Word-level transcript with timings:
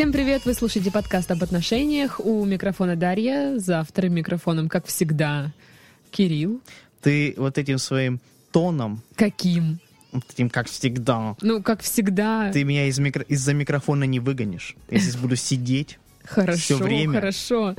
Всем 0.00 0.12
привет! 0.12 0.46
Вы 0.46 0.54
слушаете 0.54 0.90
подкаст 0.90 1.30
об 1.30 1.42
отношениях. 1.42 2.20
У 2.24 2.42
микрофона 2.46 2.96
Дарья, 2.96 3.58
за 3.58 3.84
вторым 3.84 4.14
микрофоном, 4.14 4.70
как 4.70 4.86
всегда, 4.86 5.52
Кирилл. 6.10 6.62
Ты 7.02 7.34
вот 7.36 7.58
этим 7.58 7.76
своим 7.76 8.18
тоном, 8.50 9.02
Каким? 9.14 9.78
этим 10.32 10.48
как 10.48 10.68
всегда, 10.70 11.36
Ну, 11.42 11.62
как 11.62 11.82
всегда, 11.82 12.50
ты 12.50 12.64
меня 12.64 12.86
из 12.86 12.98
микро- 12.98 13.26
из-за 13.28 13.52
микрофона 13.52 14.04
не 14.04 14.20
выгонишь. 14.20 14.74
Я 14.90 15.00
здесь 15.00 15.16
буду 15.16 15.36
сидеть. 15.36 15.98
хорошо, 16.24 16.58
всё 16.58 16.76
время. 16.78 17.16
хорошо. 17.16 17.76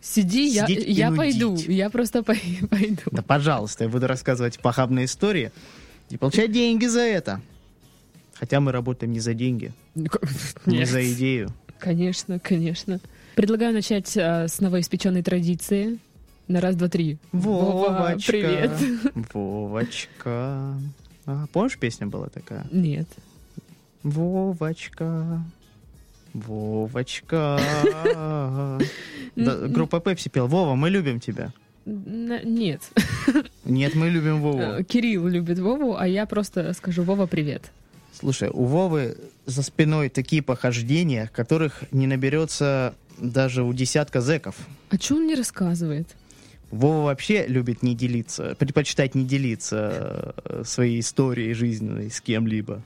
Сиди, 0.00 0.48
я, 0.48 0.64
я 0.66 1.12
пойду, 1.12 1.58
я 1.68 1.90
просто 1.90 2.22
пой- 2.22 2.40
пойду. 2.70 3.02
Да, 3.12 3.20
пожалуйста, 3.20 3.84
я 3.84 3.90
буду 3.90 4.06
рассказывать 4.06 4.60
похабные 4.60 5.04
истории 5.04 5.52
и 6.08 6.16
получать 6.16 6.52
деньги 6.52 6.86
за 6.86 7.00
это. 7.00 7.42
Хотя 8.44 8.60
мы 8.60 8.72
работаем 8.72 9.10
не 9.10 9.20
за 9.20 9.32
деньги, 9.32 9.72
не 9.94 10.06
Нет. 10.66 10.88
за 10.90 11.10
идею. 11.14 11.48
Конечно, 11.78 12.38
конечно. 12.38 13.00
Предлагаю 13.36 13.72
начать 13.72 14.14
а, 14.18 14.48
с 14.48 14.60
новоиспеченной 14.60 15.22
традиции. 15.22 15.98
На 16.46 16.60
раз, 16.60 16.76
два, 16.76 16.88
три. 16.88 17.16
Вова, 17.32 17.90
Вовочка. 17.90 18.32
привет. 18.32 18.70
Вовочка. 19.32 20.74
А, 21.24 21.46
помнишь, 21.54 21.78
песня 21.78 22.06
была 22.06 22.26
такая? 22.26 22.66
Нет. 22.70 23.08
Вовочка. 24.02 25.42
Вовочка. 26.34 27.58
Да, 29.36 29.56
группа 29.68 30.00
Пепси 30.00 30.28
пел. 30.28 30.48
Вова, 30.48 30.74
мы 30.74 30.90
любим 30.90 31.18
тебя. 31.18 31.50
Нет. 31.86 32.82
Нет, 33.64 33.94
мы 33.94 34.10
любим 34.10 34.40
Вову. 34.42 34.84
Кирилл 34.84 35.28
любит 35.28 35.58
Вову, 35.60 35.96
а 35.96 36.06
я 36.06 36.26
просто 36.26 36.74
скажу 36.74 37.04
Вова, 37.04 37.24
привет. 37.24 37.72
Слушай, 38.18 38.50
у 38.52 38.64
Вовы 38.64 39.16
за 39.46 39.62
спиной 39.62 40.08
такие 40.08 40.42
похождения, 40.42 41.30
которых 41.34 41.84
не 41.90 42.06
наберется 42.06 42.94
даже 43.18 43.62
у 43.62 43.72
десятка 43.72 44.20
зеков. 44.20 44.56
А 44.90 44.96
что 44.96 45.16
он 45.16 45.26
не 45.26 45.34
рассказывает? 45.34 46.08
Вова 46.70 47.04
вообще 47.04 47.46
любит 47.46 47.82
не 47.82 47.94
делиться, 47.94 48.56
предпочитает 48.58 49.14
не 49.14 49.24
делиться 49.24 50.34
э, 50.44 50.62
своей 50.64 51.00
историей 51.00 51.54
жизненной 51.54 52.10
с 52.10 52.20
кем-либо. 52.20 52.82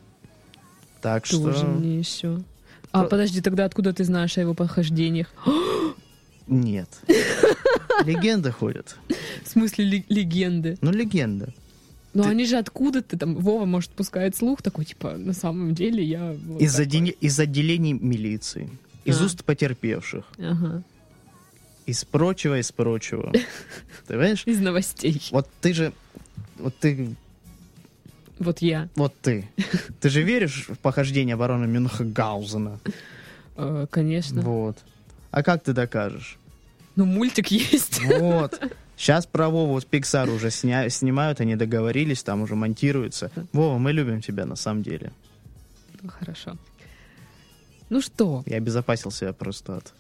Так 1.00 1.26
Тоже 1.26 1.56
что 1.56 1.66
мне 1.66 1.98
еще. 1.98 2.42
А, 2.90 3.00
Про- 3.00 3.08
подожди, 3.08 3.40
тогда 3.40 3.64
откуда 3.64 3.92
ты 3.92 4.04
знаешь 4.04 4.36
о 4.36 4.40
его 4.40 4.54
похождениях? 4.54 5.28
нет. 6.46 6.88
Легенды 8.04 8.50
ходят. 8.50 8.96
В 9.44 9.48
смысле 9.48 9.84
ле- 9.84 10.04
легенды? 10.08 10.76
Ну, 10.80 10.90
легенда. 10.90 11.52
Ну 12.14 12.22
Ты- 12.24 12.30
они 12.30 12.46
же 12.46 12.56
откуда-то 12.56 13.18
там, 13.18 13.34
Вова, 13.36 13.64
может, 13.66 13.90
пускает 13.90 14.34
слух 14.36 14.62
такой, 14.62 14.84
типа, 14.84 15.16
на 15.16 15.32
самом 15.34 15.74
деле 15.74 16.02
я... 16.02 16.32
вот 16.46 16.60
Из, 16.60 16.72
такой». 16.72 16.86
отделе- 16.86 17.16
из 17.20 17.38
отделений 17.38 17.92
милиции, 17.92 18.70
из 19.04 19.20
А. 19.20 19.24
уст 19.26 19.44
потерпевших, 19.44 20.24
Ага. 20.38 20.82
из 21.86 22.04
прочего, 22.04 22.58
из 22.58 22.72
прочего. 22.72 23.30
Ты 23.32 23.44
понимаешь? 24.08 24.42
Из 24.46 24.58
новостей. 24.58 25.22
Вот 25.30 25.48
ты 25.60 25.74
же, 25.74 25.92
вот 26.58 26.74
ты 26.78 27.14
Вот 28.38 28.62
я. 28.62 28.88
Вот 28.96 29.14
ты. 29.20 29.48
Ты 30.00 30.08
же 30.08 30.22
веришь 30.22 30.66
в 30.68 30.78
похождение 30.78 31.36
барона 31.36 31.64
Мюнхгаузена? 31.66 32.78
Э, 33.56 33.86
конечно. 33.90 34.40
Вот. 34.42 34.78
А 35.30 35.42
как 35.42 35.62
ты 35.62 35.72
докажешь? 35.74 36.38
Ну, 36.96 37.04
мультик 37.04 37.48
есть. 37.48 38.00
Вот. 38.18 38.60
Сейчас 38.98 39.26
про 39.26 39.48
Вову 39.48 39.80
с 39.80 39.84
Pixar 39.86 40.28
уже 40.28 40.48
сня- 40.48 40.90
снимают, 40.90 41.40
они 41.40 41.54
договорились, 41.54 42.22
там 42.24 42.42
уже 42.42 42.56
монтируется. 42.56 43.30
Вова, 43.52 43.78
мы 43.78 43.92
любим 43.92 44.20
тебя 44.20 44.44
на 44.44 44.56
самом 44.56 44.82
деле. 44.82 45.12
Ну, 46.02 46.10
Хорошо. 46.10 46.56
Ну 47.90 48.00
что? 48.02 48.42
Я 48.44 48.56
обезопасил 48.56 49.10
себя 49.12 49.32
просто 49.32 49.76
от, 49.78 49.94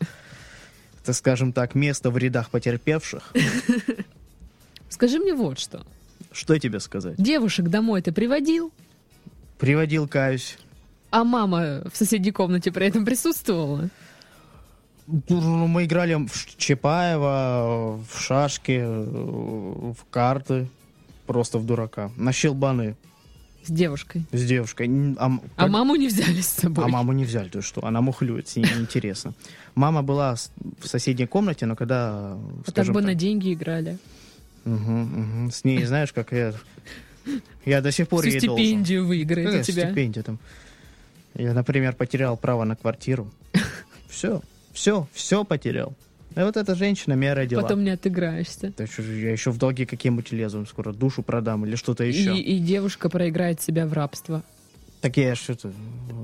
так 1.04 1.14
скажем 1.14 1.52
так, 1.52 1.74
места 1.76 2.10
в 2.10 2.18
рядах 2.18 2.50
потерпевших. 2.50 3.32
Скажи 4.88 5.18
мне 5.20 5.32
вот 5.32 5.58
что. 5.58 5.86
Что 6.32 6.58
тебе 6.58 6.80
сказать? 6.80 7.14
Девушек 7.16 7.68
домой 7.68 8.02
ты 8.02 8.12
приводил, 8.12 8.72
Приводил, 9.58 10.06
каюсь. 10.08 10.58
а 11.10 11.24
мама 11.24 11.82
в 11.92 11.96
соседней 11.96 12.32
комнате 12.32 12.70
при 12.72 12.86
этом 12.88 13.04
присутствовала? 13.04 13.88
Ну, 15.28 15.66
Мы 15.66 15.84
играли 15.84 16.14
в 16.14 16.56
Чапаева, 16.56 17.98
в 18.10 18.20
шашки, 18.20 18.82
в 18.84 19.96
карты. 20.10 20.68
Просто 21.26 21.58
в 21.58 21.66
дурака. 21.66 22.10
На 22.16 22.32
щелбаны. 22.32 22.94
С 23.64 23.70
девушкой. 23.70 24.24
С 24.32 24.44
девушкой. 24.46 24.86
А, 25.18 25.26
м- 25.26 25.42
А 25.56 25.62
как- 25.62 25.70
маму 25.70 25.96
не 25.96 26.08
взяли 26.08 26.40
с 26.40 26.48
собой. 26.48 26.84
а 26.84 26.88
маму 26.88 27.12
не 27.12 27.24
взяли, 27.24 27.48
то 27.48 27.60
что? 27.60 27.84
Она 27.84 28.00
мухлюет, 28.00 28.48
с 28.48 28.56
ней 28.56 28.64
неинтересно. 28.64 29.34
Мама 29.74 30.02
была 30.02 30.36
в 30.80 30.86
соседней 30.86 31.26
комнате, 31.26 31.66
но 31.66 31.76
когда, 31.76 32.36
А 32.66 32.70
так 32.72 32.86
бы 32.88 33.02
на 33.02 33.14
деньги 33.14 33.52
играли. 33.52 33.98
Мгм, 34.64 35.00
мгм. 35.02 35.50
с 35.50 35.64
ней, 35.64 35.84
знаешь, 35.84 36.12
как 36.12 36.32
я... 36.32 36.54
Я 37.66 37.82
до 37.82 37.92
сих 37.92 38.08
пор 38.08 38.20
Всю 38.22 38.30
ей 38.30 38.40
должен. 38.40 38.64
стипендию 38.64 39.06
выиграет 39.06 39.46
Какая 39.48 39.60
у 39.60 39.64
тебя. 39.64 39.86
стипендия 39.86 40.22
там? 40.22 40.38
Я, 41.34 41.52
например, 41.52 41.94
потерял 41.94 42.36
право 42.38 42.64
на 42.64 42.74
квартиру. 42.74 43.30
Все, 44.08 44.40
все, 44.78 45.08
все 45.12 45.44
потерял. 45.44 45.94
И 46.36 46.40
вот 46.40 46.56
эта 46.56 46.76
женщина 46.76 47.14
меня 47.14 47.34
родила. 47.34 47.62
Потом 47.62 47.82
не 47.82 47.90
отыграешься. 47.90 48.72
Да 48.76 48.84
я 48.84 49.32
еще 49.32 49.50
в 49.50 49.58
долги 49.58 49.84
какие-нибудь 49.86 50.30
лезу, 50.30 50.64
скоро 50.66 50.92
душу 50.92 51.22
продам 51.24 51.66
или 51.66 51.74
что-то 51.74 52.04
еще. 52.04 52.36
И, 52.36 52.40
и 52.56 52.58
девушка 52.60 53.08
проиграет 53.08 53.60
себя 53.60 53.86
в 53.86 53.92
рабство. 53.92 54.44
Так 55.00 55.16
я 55.16 55.34
что-то... 55.34 55.72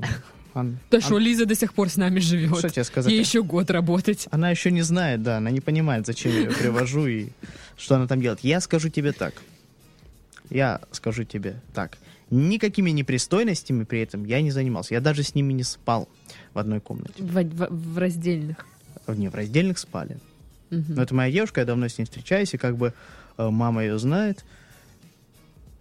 ан- 0.54 0.78
Да 0.90 0.98
ан- 0.98 1.02
что, 1.02 1.18
Лиза 1.18 1.46
до 1.46 1.56
сих 1.56 1.74
пор 1.74 1.88
с 1.88 1.96
нами 1.96 2.20
Что 2.20 2.28
живет. 2.30 2.72
тебе 2.72 2.84
сказать? 2.84 3.10
Ей 3.10 3.18
еще 3.18 3.42
год 3.42 3.70
работать. 3.72 4.28
Она 4.30 4.50
еще 4.50 4.70
не 4.70 4.82
знает, 4.82 5.24
да, 5.24 5.38
она 5.38 5.50
не 5.50 5.60
понимает, 5.60 6.06
зачем 6.06 6.30
я 6.32 6.38
ее 6.42 6.50
привожу 6.50 7.06
и 7.08 7.30
что 7.76 7.96
она 7.96 8.06
там 8.06 8.20
делает. 8.20 8.38
Я 8.42 8.60
скажу 8.60 8.90
тебе 8.90 9.10
так. 9.10 9.34
Я 10.48 10.80
скажу 10.92 11.24
тебе 11.24 11.60
так. 11.74 11.98
Никакими 12.30 12.90
непристойностями 12.90 13.82
при 13.82 14.00
этом 14.00 14.24
я 14.24 14.40
не 14.42 14.52
занимался. 14.52 14.94
Я 14.94 15.00
даже 15.00 15.24
с 15.24 15.34
ними 15.34 15.52
не 15.52 15.64
спал 15.64 16.08
в 16.54 16.58
одной 16.58 16.80
комнате. 16.80 17.22
В, 17.22 17.32
в- 17.44 17.68
в 17.70 17.98
раздельных. 17.98 18.66
Не, 19.08 19.28
в 19.28 19.34
раздельных 19.34 19.78
спали. 19.78 20.18
Мгм. 20.70 20.94
Но 20.94 21.02
это 21.02 21.14
моя 21.14 21.30
девушка, 21.30 21.60
я 21.60 21.66
давно 21.66 21.88
с 21.88 21.98
ней 21.98 22.04
встречаюсь, 22.04 22.54
и 22.54 22.58
как 22.58 22.76
бы 22.76 22.94
э, 23.36 23.48
мама 23.50 23.82
ее 23.84 23.98
знает. 23.98 24.44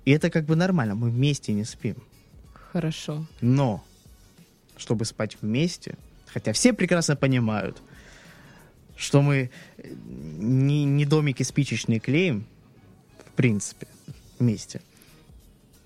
И 0.06 0.12
это 0.12 0.29
как 0.29 0.45
бы 0.45 0.56
нормально, 0.56 0.95
мы 0.95 1.09
вместе 1.09 1.53
не 1.53 1.63
спим. 1.63 1.95
Хорошо. 2.73 3.25
Но, 3.39 3.83
чтобы 4.75 5.06
спать 5.06 5.38
вместе, 5.41 5.95
хотя 6.28 6.51
все 6.51 6.73
прекрасно 6.73 7.16
понимают, 7.16 7.81
что 8.97 9.22
мы 9.22 9.50
э, 9.78 9.94
не, 10.39 10.83
не 10.85 11.06
домики 11.06 11.44
спичечные 11.44 12.00
клеим, 12.00 12.45
в 13.28 13.31
принципе, 13.31 13.88
вместе. 14.39 14.81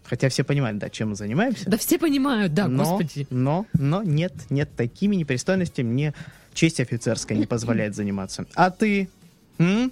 Хотя 0.09 0.29
все 0.29 0.43
понимают, 0.43 0.77
да, 0.79 0.89
чем 0.89 1.09
мы 1.09 1.15
занимаемся. 1.15 1.69
Да 1.69 1.77
все 1.77 1.99
понимают, 1.99 2.53
да, 2.53 2.67
но, 2.67 2.83
господи. 2.83 3.27
но, 3.29 3.65
но 3.73 4.03
нет, 4.03 4.33
нет, 4.49 4.69
такими 4.75 5.15
непристойностями 5.17 5.87
мне 5.87 6.13
честь 6.53 6.79
офицерская 6.79 7.37
не 7.37 7.45
позволяет 7.45 7.93
заниматься. 7.95 8.45
А 8.55 8.71
ты? 8.71 9.09
М? 9.57 9.91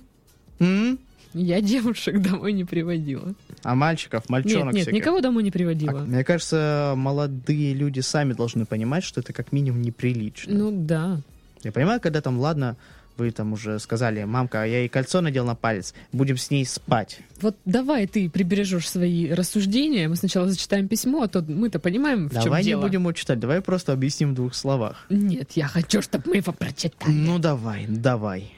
М? 0.59 0.99
Я 1.33 1.59
девушек 1.59 2.21
домой 2.21 2.53
не 2.53 2.63
приводила. 2.63 3.33
А 3.61 3.75
мальчиков, 3.75 4.21
Нет, 4.23 4.29
мальчонок 4.29 4.73
нет, 4.73 4.83
всяких? 4.83 4.93
никого 5.01 5.19
домой 5.19 5.43
не 5.43 5.49
А, 5.49 5.51
приводила. 5.51 5.99
мне 5.99 6.23
кажется, 6.23 6.93
молодые 6.95 7.73
люди 7.73 7.99
сами 7.99 8.31
должны 8.31 8.65
понимать, 8.65 9.03
что 9.03 9.19
это 9.19 9.33
как 9.33 9.51
минимум 9.51 9.81
неприлично. 9.81 10.53
Ну 10.53 10.71
да. 10.71 11.19
Я 11.63 11.73
понимаю, 11.73 11.99
когда 11.99 12.21
там, 12.21 12.39
ладно, 12.39 12.77
вы 13.17 13.31
там 13.31 13.53
уже 13.53 13.79
сказали, 13.79 14.23
мамка, 14.23 14.65
я 14.65 14.79
ей 14.79 14.89
кольцо 14.89 15.21
надел 15.21 15.45
на 15.45 15.55
палец, 15.55 15.93
будем 16.11 16.37
с 16.37 16.49
ней 16.51 16.65
спать. 16.65 17.19
Вот 17.41 17.55
давай 17.65 18.07
ты 18.07 18.29
прибережешь 18.29 18.89
свои 18.89 19.31
рассуждения. 19.31 20.07
Мы 20.07 20.15
сначала 20.15 20.47
зачитаем 20.49 20.87
письмо, 20.87 21.23
а 21.23 21.27
то 21.27 21.41
мы-то 21.41 21.79
понимаем, 21.79 22.29
в 22.29 22.33
чем 22.33 22.43
давай 22.43 22.63
не 22.63 22.69
дело. 22.69 22.81
будем 22.81 23.01
его 23.01 23.11
читать, 23.11 23.39
давай 23.39 23.61
просто 23.61 23.93
объясним 23.93 24.31
в 24.31 24.35
двух 24.35 24.55
словах. 24.55 25.05
Нет, 25.09 25.51
я 25.55 25.67
хочу, 25.67 26.01
чтобы 26.01 26.29
мы 26.29 26.37
его 26.37 26.51
прочитали. 26.51 27.11
Ну 27.11 27.39
давай, 27.39 27.85
давай. 27.87 28.51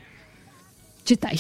Читай. 1.04 1.40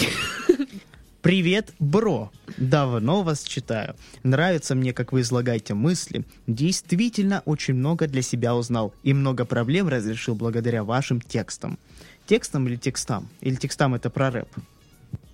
Привет, 1.21 1.73
бро! 1.79 2.31
Давно 2.55 3.21
вас 3.21 3.43
читаю. 3.43 3.95
Нравится 4.23 4.75
мне, 4.75 4.93
как 4.93 5.11
вы 5.11 5.21
излагаете 5.21 5.73
мысли. 5.73 6.23
Действительно, 6.47 7.41
очень 7.43 7.73
много 7.73 8.07
для 8.07 8.21
себя 8.21 8.55
узнал 8.55 8.93
и 9.03 9.13
много 9.13 9.43
проблем 9.43 9.89
разрешил 9.89 10.35
благодаря 10.35 10.85
вашим 10.85 11.19
текстам. 11.19 11.79
Текстам 12.27 12.67
или 12.67 12.75
текстам? 12.75 13.29
Или 13.41 13.55
текстам 13.55 13.93
это 13.95 14.09
про 14.09 14.29
рэп? 14.31 14.49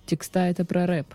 Текста 0.06 0.40
это 0.40 0.64
про 0.64 0.86
рэп. 0.86 1.06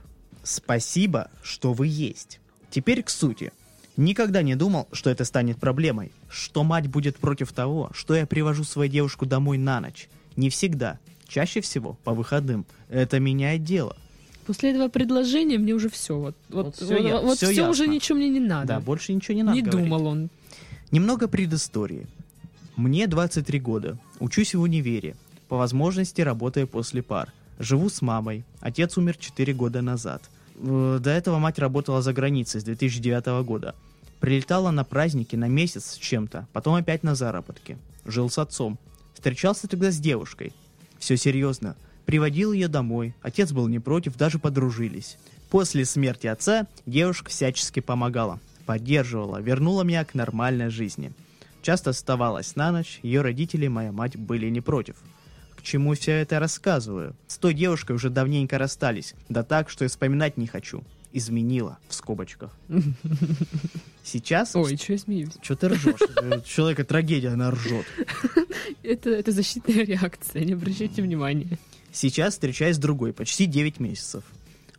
Спасибо, 0.44 1.30
что 1.42 1.74
вы 1.74 1.88
есть. 1.88 2.40
Теперь 2.70 3.04
к 3.04 3.10
сути. 3.10 3.52
Никогда 3.98 4.42
не 4.42 4.56
думал, 4.56 4.88
что 4.92 5.10
это 5.10 5.26
станет 5.26 5.58
проблемой. 5.60 6.12
Что 6.30 6.64
мать 6.64 6.88
будет 6.88 7.18
против 7.18 7.52
того, 7.52 7.90
что 7.94 8.16
я 8.16 8.26
привожу 8.26 8.64
свою 8.64 8.90
девушку 8.90 9.26
домой 9.26 9.58
на 9.58 9.80
ночь. 9.82 10.08
Не 10.36 10.50
всегда. 10.50 11.00
Чаще 11.28 11.62
всего 11.62 11.98
по 12.04 12.14
выходным. 12.14 12.66
Это 12.90 13.20
меняет 13.20 13.64
дело. 13.64 13.96
После 14.46 14.72
этого 14.72 14.88
предложения 14.90 15.58
мне 15.60 15.74
уже 15.74 15.90
все. 15.90 16.18
Вот, 16.18 16.36
вот, 16.50 16.66
Вот 16.66 16.76
всё 16.76 16.98
я- 16.98 17.20
вот 17.20 17.38
всё 17.38 17.50
уже 17.70 17.84
ясно. 17.84 17.92
ничего 17.94 18.18
мне 18.18 18.30
не 18.30 18.40
надо. 18.40 18.68
Да, 18.68 18.80
больше 18.80 19.14
ничего 19.14 19.36
не 19.36 19.44
надо 19.44 19.56
не 19.56 19.62
говорить. 19.62 19.90
думал 19.90 20.06
он. 20.08 20.30
Немного 20.92 21.28
предыстории. 21.28 22.08
Мне 22.76 23.06
23 23.08 23.60
года. 23.60 24.00
Учусь 24.20 24.56
в 24.56 24.62
универе. 24.62 25.16
По 25.50 25.58
возможности 25.58 26.22
работаю 26.22 26.68
после 26.68 27.02
пар. 27.02 27.34
Живу 27.58 27.90
с 27.90 28.02
мамой. 28.04 28.46
Отец 28.62 28.98
умер 28.98 29.18
4 29.18 29.52
года 29.54 29.82
назад. 29.82 30.30
Э, 30.56 31.00
До 31.02 31.10
этого 31.10 31.40
мать 31.40 31.58
работала 31.58 32.04
за 32.04 32.14
границей 32.14 32.62
с 32.62 32.64
2009 32.64 33.44
года. 33.44 33.74
Прилетала 34.20 34.70
на 34.70 34.84
праздники 34.84 35.36
на 35.36 35.48
месяц 35.48 35.94
с 35.94 35.98
чем-то, 35.98 36.48
потом 36.54 36.76
опять 36.76 37.04
на 37.04 37.16
заработки. 37.16 37.78
Жил 38.06 38.30
с 38.30 38.38
отцом. 38.38 38.78
Встречался 39.16 39.68
тогда 39.68 39.92
с 39.92 39.98
девушкой. 39.98 40.54
Все 41.00 41.18
серьезно. 41.18 41.76
Приводил 42.06 42.54
ее 42.54 42.68
домой. 42.68 43.16
Отец 43.22 43.52
был 43.52 43.68
не 43.68 43.80
против, 43.80 44.18
даже 44.18 44.38
подружились. 44.38 45.18
После 45.50 45.84
смерти 45.84 46.28
отца 46.28 46.68
девушка 46.86 47.32
всячески 47.32 47.80
помогала, 47.80 48.40
поддерживала, 48.68 49.42
вернула 49.42 49.82
меня 49.82 50.06
к 50.06 50.14
нормальной 50.14 50.70
жизни. 50.70 51.12
Часто 51.64 51.90
оставалась 51.90 52.56
на 52.56 52.72
ночь, 52.72 53.00
ее 53.02 53.22
родители 53.22 53.68
моя 53.68 53.92
мать 53.92 54.16
были 54.16 54.48
не 54.50 54.62
против. 54.62 54.96
К 55.60 55.62
чему 55.62 55.94
все 55.94 56.14
это 56.14 56.40
рассказываю? 56.40 57.18
С 57.28 57.38
той 57.38 57.54
девушкой 57.54 57.92
уже 57.92 58.10
давненько 58.10 58.58
расстались, 58.58 59.14
да 59.28 59.44
так, 59.44 59.70
что 59.70 59.84
и 59.84 59.90
вспоминать 59.90 60.38
не 60.38 60.48
хочу. 60.48 60.86
Изменила, 61.12 61.78
в 61.90 61.94
скобочках. 61.96 62.58
Сейчас... 64.06 64.56
Ой, 64.56 64.78
что 64.78 64.94
я 64.94 65.00
смеюсь? 65.00 65.34
Что 65.42 65.58
ты 65.58 65.68
ржешь? 65.68 66.00
Человека 66.46 66.86
трагедия, 66.86 67.30
она 67.30 67.52
ржет. 67.52 67.86
Это, 68.84 69.10
это 69.10 69.34
защитная 69.34 69.84
реакция, 69.84 70.46
не 70.46 70.54
обращайте 70.54 71.02
внимания. 71.02 71.58
Сейчас 71.92 72.36
встречаюсь 72.36 72.78
с 72.78 72.80
другой, 72.80 73.12
почти 73.12 73.46
9 73.46 73.82
месяцев. 73.82 74.24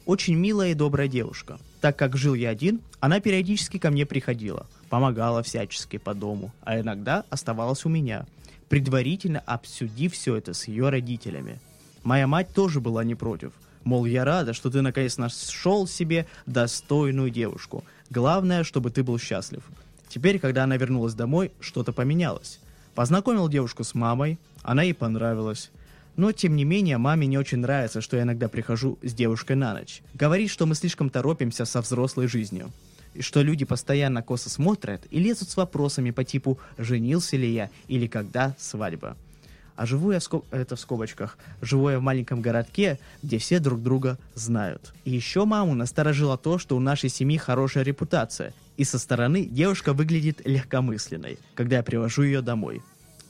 Очень 0.07 0.37
милая 0.37 0.71
и 0.71 0.75
добрая 0.75 1.09
девушка. 1.09 1.59
Так 1.83 1.99
как 1.99 2.17
жил 2.17 2.33
я 2.35 2.49
один, 2.49 2.81
она 3.01 3.21
периодически 3.21 3.79
ко 3.79 3.91
мне 3.91 4.07
приходила, 4.07 4.67
помогала 4.89 5.43
всячески 5.43 5.99
по 5.99 6.15
дому, 6.15 6.53
а 6.63 6.81
иногда 6.81 7.25
оставалась 7.29 7.85
у 7.85 7.91
меня, 7.91 8.27
предварительно 8.71 9.41
обсудив 9.41 10.15
все 10.15 10.37
это 10.37 10.55
с 10.55 10.69
ее 10.69 10.89
родителями. 10.91 11.59
Моя 12.05 12.29
мать 12.29 12.55
тоже 12.55 12.81
была 12.81 13.03
не 13.03 13.17
против. 13.17 13.53
Мол, 13.83 14.05
я 14.05 14.25
рада, 14.25 14.55
что 14.55 14.71
ты 14.71 14.81
наконец 14.81 15.19
нашел 15.19 15.89
себе 15.89 16.27
достойную 16.47 17.31
девушку. 17.31 17.85
Главное, 18.11 18.63
чтобы 18.63 18.91
ты 18.91 19.03
был 19.03 19.19
счастлив. 19.19 19.65
Теперь, 20.09 20.39
когда 20.39 20.65
она 20.65 20.77
вернулась 20.77 21.15
домой, 21.15 21.51
что-то 21.59 21.93
поменялось. 21.93 22.61
Познакомил 22.95 23.49
девушку 23.49 23.83
с 23.83 23.95
мамой, 23.95 24.39
она 24.63 24.83
ей 24.83 24.95
понравилась. 24.95 25.71
Но, 26.15 26.31
тем 26.31 26.55
не 26.55 26.65
менее, 26.65 26.99
маме 26.99 27.27
не 27.27 27.39
очень 27.39 27.59
нравится, 27.59 28.01
что 28.01 28.17
я 28.17 28.23
иногда 28.23 28.49
прихожу 28.49 28.99
с 29.03 29.13
девушкой 29.13 29.57
на 29.57 29.75
ночь. 29.75 30.01
Говорит, 30.15 30.49
что 30.49 30.67
мы 30.67 30.77
слишком 30.77 31.11
торопимся 31.11 31.65
со 31.65 31.81
взрослой 31.81 32.29
жизнью. 32.29 32.71
Что 33.19 33.43
люди 33.43 33.65
постоянно 33.65 34.23
косо 34.23 34.49
смотрят 34.51 35.03
и 35.11 35.19
лезут 35.19 35.51
с 35.51 35.57
вопросами 35.57 36.11
по 36.11 36.25
типу 36.25 36.59
«женился 36.79 37.37
ли 37.37 37.53
я?» 37.53 37.71
или 37.89 38.07
«когда 38.07 38.55
свадьба?». 38.59 39.17
А 39.77 39.87
живу 39.87 40.13
я 40.13 40.19
в, 40.19 40.23
скоб- 40.23 40.45
это 40.51 40.77
в 40.77 40.81
скобочках, 40.81 41.39
живу 41.63 41.89
я 41.89 41.99
в 41.99 42.03
маленьком 42.03 42.43
городке, 42.43 42.99
где 43.23 43.39
все 43.39 43.61
друг 43.61 43.83
друга 43.83 44.19
знают. 44.35 44.93
И 45.07 45.11
еще 45.11 45.47
маму 45.47 45.75
насторожило 45.75 46.37
то, 46.37 46.59
что 46.59 46.77
у 46.77 46.81
нашей 46.81 47.09
семьи 47.09 47.39
хорошая 47.39 47.83
репутация, 47.83 48.53
и 48.77 48.85
со 48.85 48.99
стороны 48.99 49.47
девушка 49.47 49.95
выглядит 49.95 50.43
легкомысленной, 50.47 51.39
когда 51.55 51.77
я 51.79 51.83
привожу 51.83 52.25
ее 52.25 52.43
домой. 52.43 52.83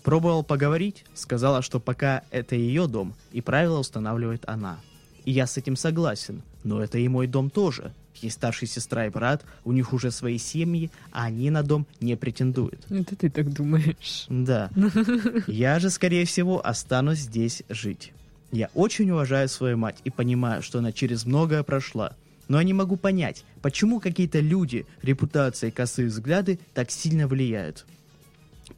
Пробовал 0.03 0.43
поговорить, 0.43 1.05
сказала, 1.15 1.63
что 1.63 1.79
пока 1.79 2.23
это 2.33 2.57
ее 2.57 2.89
дом, 2.89 3.15
и 3.31 3.41
правила 3.41 3.79
устанавливает 3.79 4.43
она. 4.49 4.81
И 5.25 5.31
я 5.31 5.47
с 5.47 5.57
этим 5.57 5.77
согласен, 5.77 6.43
но 6.65 6.83
это 6.83 6.99
и 6.99 7.07
мой 7.07 7.29
дом 7.29 7.51
тоже. 7.51 7.93
Есть 8.21 8.37
старшая 8.37 8.69
сестра 8.69 9.07
и 9.07 9.11
брат, 9.11 9.45
у 9.65 9.73
них 9.73 9.93
уже 9.93 10.11
свои 10.11 10.39
семьи, 10.39 10.91
а 11.11 11.25
они 11.25 11.51
на 11.51 11.63
дом 11.63 11.87
не 12.01 12.17
претендуют. 12.17 12.85
Это 12.91 13.17
ты 13.17 13.31
так 13.31 13.53
думаешь. 13.53 14.27
Да. 14.29 14.71
Я 15.47 15.79
же, 15.79 15.91
скорее 15.91 16.27
всего, 16.27 16.65
останусь 16.65 17.21
здесь 17.21 17.63
жить. 17.69 18.13
Я 18.53 18.69
очень 18.75 19.11
уважаю 19.11 19.49
свою 19.49 19.77
мать 19.77 19.99
и 20.05 20.11
понимаю, 20.11 20.63
что 20.63 20.81
она 20.81 20.93
через 20.93 21.25
многое 21.25 21.63
прошла. 21.63 22.17
Но 22.49 22.59
я 22.59 22.65
не 22.65 22.73
могу 22.73 22.97
понять, 22.97 23.45
почему 23.63 24.01
какие-то 24.01 24.41
люди, 24.41 24.85
репутация 25.03 25.69
и 25.69 25.71
косые 25.73 26.09
взгляды 26.09 26.59
так 26.75 26.91
сильно 26.91 27.29
влияют. 27.29 27.87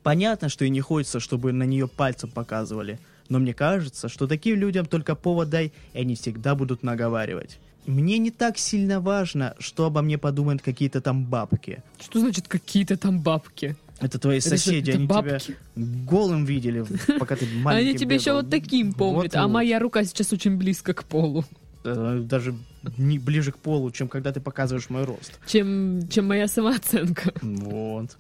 Понятно, 0.03 0.51
что 0.51 0.67
и 0.67 0.69
не 0.69 0.83
хочется, 0.83 1.21
чтобы 1.21 1.53
на 1.53 1.63
нее 1.63 1.89
пальцем 1.89 2.31
показывали, 2.31 2.99
но 3.31 3.39
мне 3.39 3.55
кажется, 3.55 4.11
что 4.11 4.27
таким 4.27 4.57
людям 4.57 4.85
только 4.85 5.15
повод 5.15 5.49
дай, 5.49 5.73
и 5.95 5.99
они 5.99 6.17
всегда 6.17 6.55
будут 6.55 6.83
наговаривать. 6.83 7.59
Мне 7.87 8.19
не 8.19 8.31
так 8.31 8.59
сильно 8.59 9.01
важно, 9.01 9.55
что 9.59 9.87
обо 9.87 10.03
мне 10.03 10.19
подумают 10.19 10.63
какие-то 10.63 11.01
там 11.01 11.25
бабки. 11.25 11.83
Что 12.01 12.21
значит 12.21 12.49
какие-то 12.49 12.97
там 12.97 13.21
бабки? 13.21 13.77
Это 14.01 14.19
твои 14.19 14.39
Это 14.39 14.51
соседи, 14.51 14.91
это 14.91 14.99
они 14.99 15.07
бабки? 15.07 15.39
тебя 15.39 15.57
голым 15.77 16.45
видели, 16.45 16.85
пока 17.19 17.37
ты 17.37 17.47
маленький 17.47 17.89
Они 17.91 17.99
тебя 17.99 18.15
еще 18.17 18.33
вот 18.33 18.51
таким 18.51 18.93
помнят, 18.93 19.35
а 19.37 19.47
моя 19.49 19.79
рука 19.79 20.05
сейчас 20.05 20.33
очень 20.33 20.57
близко 20.57 20.93
к 20.95 21.05
полу, 21.05 21.45
Э, 21.85 22.21
Даже 22.23 22.55
не 22.97 23.19
ближе 23.19 23.53
к 23.53 23.59
полу, 23.59 23.91
чем 23.91 24.09
когда 24.09 24.33
ты 24.33 24.41
показываешь 24.41 24.89
мой 24.91 25.05
рост. 25.05 25.39
чем, 25.47 26.09
чем 26.09 26.27
моя 26.29 26.49
самооценка. 26.49 27.33
Вот. 27.43 28.17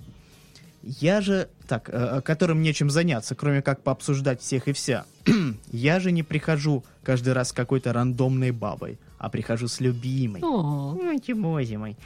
Я 0.82 1.20
же, 1.20 1.48
так, 1.68 1.88
э, 1.92 2.20
которым 2.24 2.60
нечем 2.60 2.90
заняться, 2.90 3.36
кроме 3.36 3.62
как 3.62 3.82
пообсуждать 3.82 4.40
всех 4.40 4.66
и 4.66 4.72
вся. 4.72 5.04
Я 5.72 6.00
же 6.00 6.10
не 6.10 6.24
прихожу 6.24 6.84
каждый 7.04 7.34
раз 7.34 7.50
с 7.50 7.52
какой-то 7.52 7.92
рандомной 7.92 8.50
бабой, 8.50 8.98
а 9.22 9.28
прихожу 9.28 9.68
с 9.68 9.80
любимой. 9.80 10.42
О, 10.42 10.96
Ой, 11.00 11.18
Тимози 11.20 11.76
мой. 11.76 11.96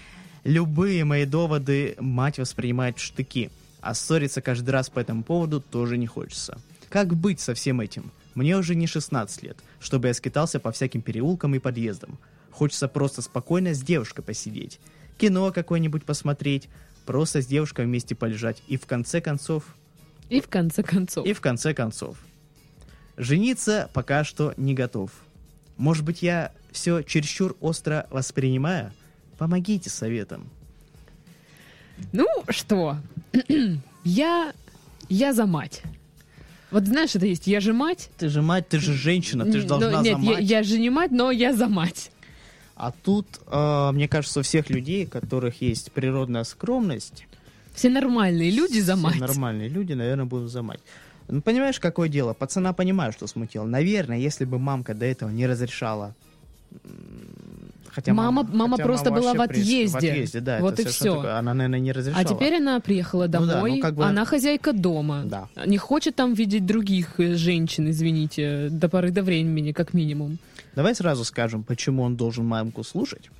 Любые 0.44 1.04
мои 1.04 1.24
доводы 1.24 1.96
мать 1.98 2.38
воспринимает 2.38 2.98
в 2.98 3.02
штыки, 3.02 3.50
а 3.80 3.94
ссориться 3.94 4.42
каждый 4.42 4.70
раз 4.70 4.90
по 4.90 5.00
этому 5.00 5.24
поводу 5.24 5.60
тоже 5.60 5.96
не 5.96 6.06
хочется. 6.06 6.58
Как 6.90 7.16
быть 7.16 7.40
со 7.40 7.54
всем 7.54 7.80
этим? 7.80 8.12
Мне 8.34 8.56
уже 8.56 8.74
не 8.74 8.86
16 8.86 9.42
лет, 9.42 9.56
чтобы 9.80 10.08
я 10.08 10.14
скитался 10.14 10.60
по 10.60 10.70
всяким 10.72 11.00
переулкам 11.00 11.54
и 11.54 11.58
подъездам. 11.58 12.18
Хочется 12.50 12.86
просто 12.86 13.22
спокойно 13.22 13.72
с 13.74 13.80
девушкой 13.80 14.22
посидеть, 14.22 14.78
кино 15.16 15.50
какое-нибудь 15.52 16.04
посмотреть, 16.04 16.68
просто 17.06 17.40
с 17.40 17.46
девушкой 17.46 17.86
вместе 17.86 18.14
полежать 18.14 18.62
и 18.68 18.76
в 18.76 18.84
конце 18.84 19.22
концов, 19.22 19.64
и 20.28 20.40
в 20.40 20.48
конце 20.48 20.82
концов. 20.82 21.26
и 21.26 21.32
в 21.32 21.40
конце 21.40 21.72
концов. 21.72 22.18
Жениться 23.16 23.88
пока 23.94 24.22
что 24.22 24.52
не 24.58 24.74
готов. 24.74 25.10
Может 25.78 26.04
быть, 26.04 26.22
я 26.22 26.52
все 26.76 27.02
чересчур 27.02 27.56
остро 27.60 28.06
воспринимаю? 28.10 28.92
Помогите 29.38 29.90
советом. 29.90 30.48
Ну 32.12 32.26
что, 32.48 32.96
я, 34.04 34.52
я 35.08 35.32
за 35.32 35.46
мать. 35.46 35.82
Вот 36.70 36.84
знаешь, 36.84 37.14
это 37.14 37.26
есть, 37.26 37.46
я 37.46 37.60
же 37.60 37.72
мать. 37.72 38.10
Ты 38.18 38.28
же 38.28 38.42
мать, 38.42 38.68
ты 38.68 38.78
же 38.78 38.92
женщина, 38.92 39.44
ты 39.44 39.52
же 39.60 39.62
Ну, 39.62 39.78
должна 39.78 40.02
Нет, 40.02 40.18
за 40.18 40.22
я, 40.22 40.32
мать. 40.32 40.44
я 40.44 40.62
же 40.62 40.78
не 40.78 40.90
мать, 40.90 41.10
но 41.10 41.30
я 41.30 41.54
за 41.54 41.68
мать. 41.68 42.10
А 42.74 42.92
тут, 42.92 43.26
э, 43.46 43.90
мне 43.92 44.08
кажется, 44.08 44.40
у 44.40 44.42
всех 44.42 44.68
людей, 44.68 45.06
у 45.06 45.08
которых 45.08 45.62
есть 45.62 45.92
природная 45.92 46.44
скромность, 46.44 47.26
Все 47.74 47.88
нормальные 47.88 48.50
люди 48.50 48.80
за 48.80 48.94
все 48.94 49.02
мать. 49.02 49.18
нормальные 49.18 49.68
люди, 49.68 49.94
наверное, 49.94 50.26
будут 50.26 50.50
за 50.50 50.62
мать. 50.62 50.80
Ну, 51.28 51.40
понимаешь, 51.40 51.80
какое 51.80 52.08
дело? 52.08 52.34
Пацана 52.34 52.72
понимаю, 52.72 53.12
что 53.12 53.26
смутил. 53.26 53.64
Наверное, 53.64 54.18
если 54.18 54.44
бы 54.44 54.58
мамка 54.58 54.94
до 54.94 55.06
этого 55.06 55.30
не 55.30 55.46
разрешала... 55.46 56.14
Хотя 57.96 58.12
Мама- 58.12 58.42
мама 58.42 58.72
хотя 58.76 58.84
просто 58.84 59.10
была 59.10 59.32
в 59.32 59.40
отъезде. 59.40 59.86
В 59.86 59.96
отъезде, 59.96 60.40
да. 60.40 60.58
Вот 60.60 60.78
и 60.78 60.84
всё. 60.84 61.14
такое. 61.14 61.38
Она, 61.38 61.54
наверное, 61.54 61.80
не 61.80 61.92
разрешала. 61.92 62.20
А 62.20 62.28
теперь 62.28 62.56
она 62.56 62.78
приехала 62.78 63.24
Ну 63.24 63.30
да, 63.32 63.54
домой, 63.54 63.76
ну 63.76 63.80
как 63.80 63.94
бы- 63.94 64.04
она 64.04 64.26
хозяйка 64.26 64.74
дома. 64.74 65.22
Да. 65.24 65.48
Не 65.64 65.78
хочет 65.78 66.14
там 66.14 66.34
видеть 66.34 66.66
других 66.66 67.18
э, 67.18 67.36
женщин, 67.36 67.88
извините, 67.88 68.68
до 68.70 68.90
поры 68.90 69.10
до 69.12 69.22
времени, 69.22 69.72
как 69.72 69.94
минимум. 69.94 70.36
Давай 70.74 70.94
сразу 70.94 71.24
скажем, 71.24 71.62
почему 71.62 72.02
он 72.02 72.16
должен 72.16 72.44
мамку 72.44 72.84
слушать. 72.84 73.30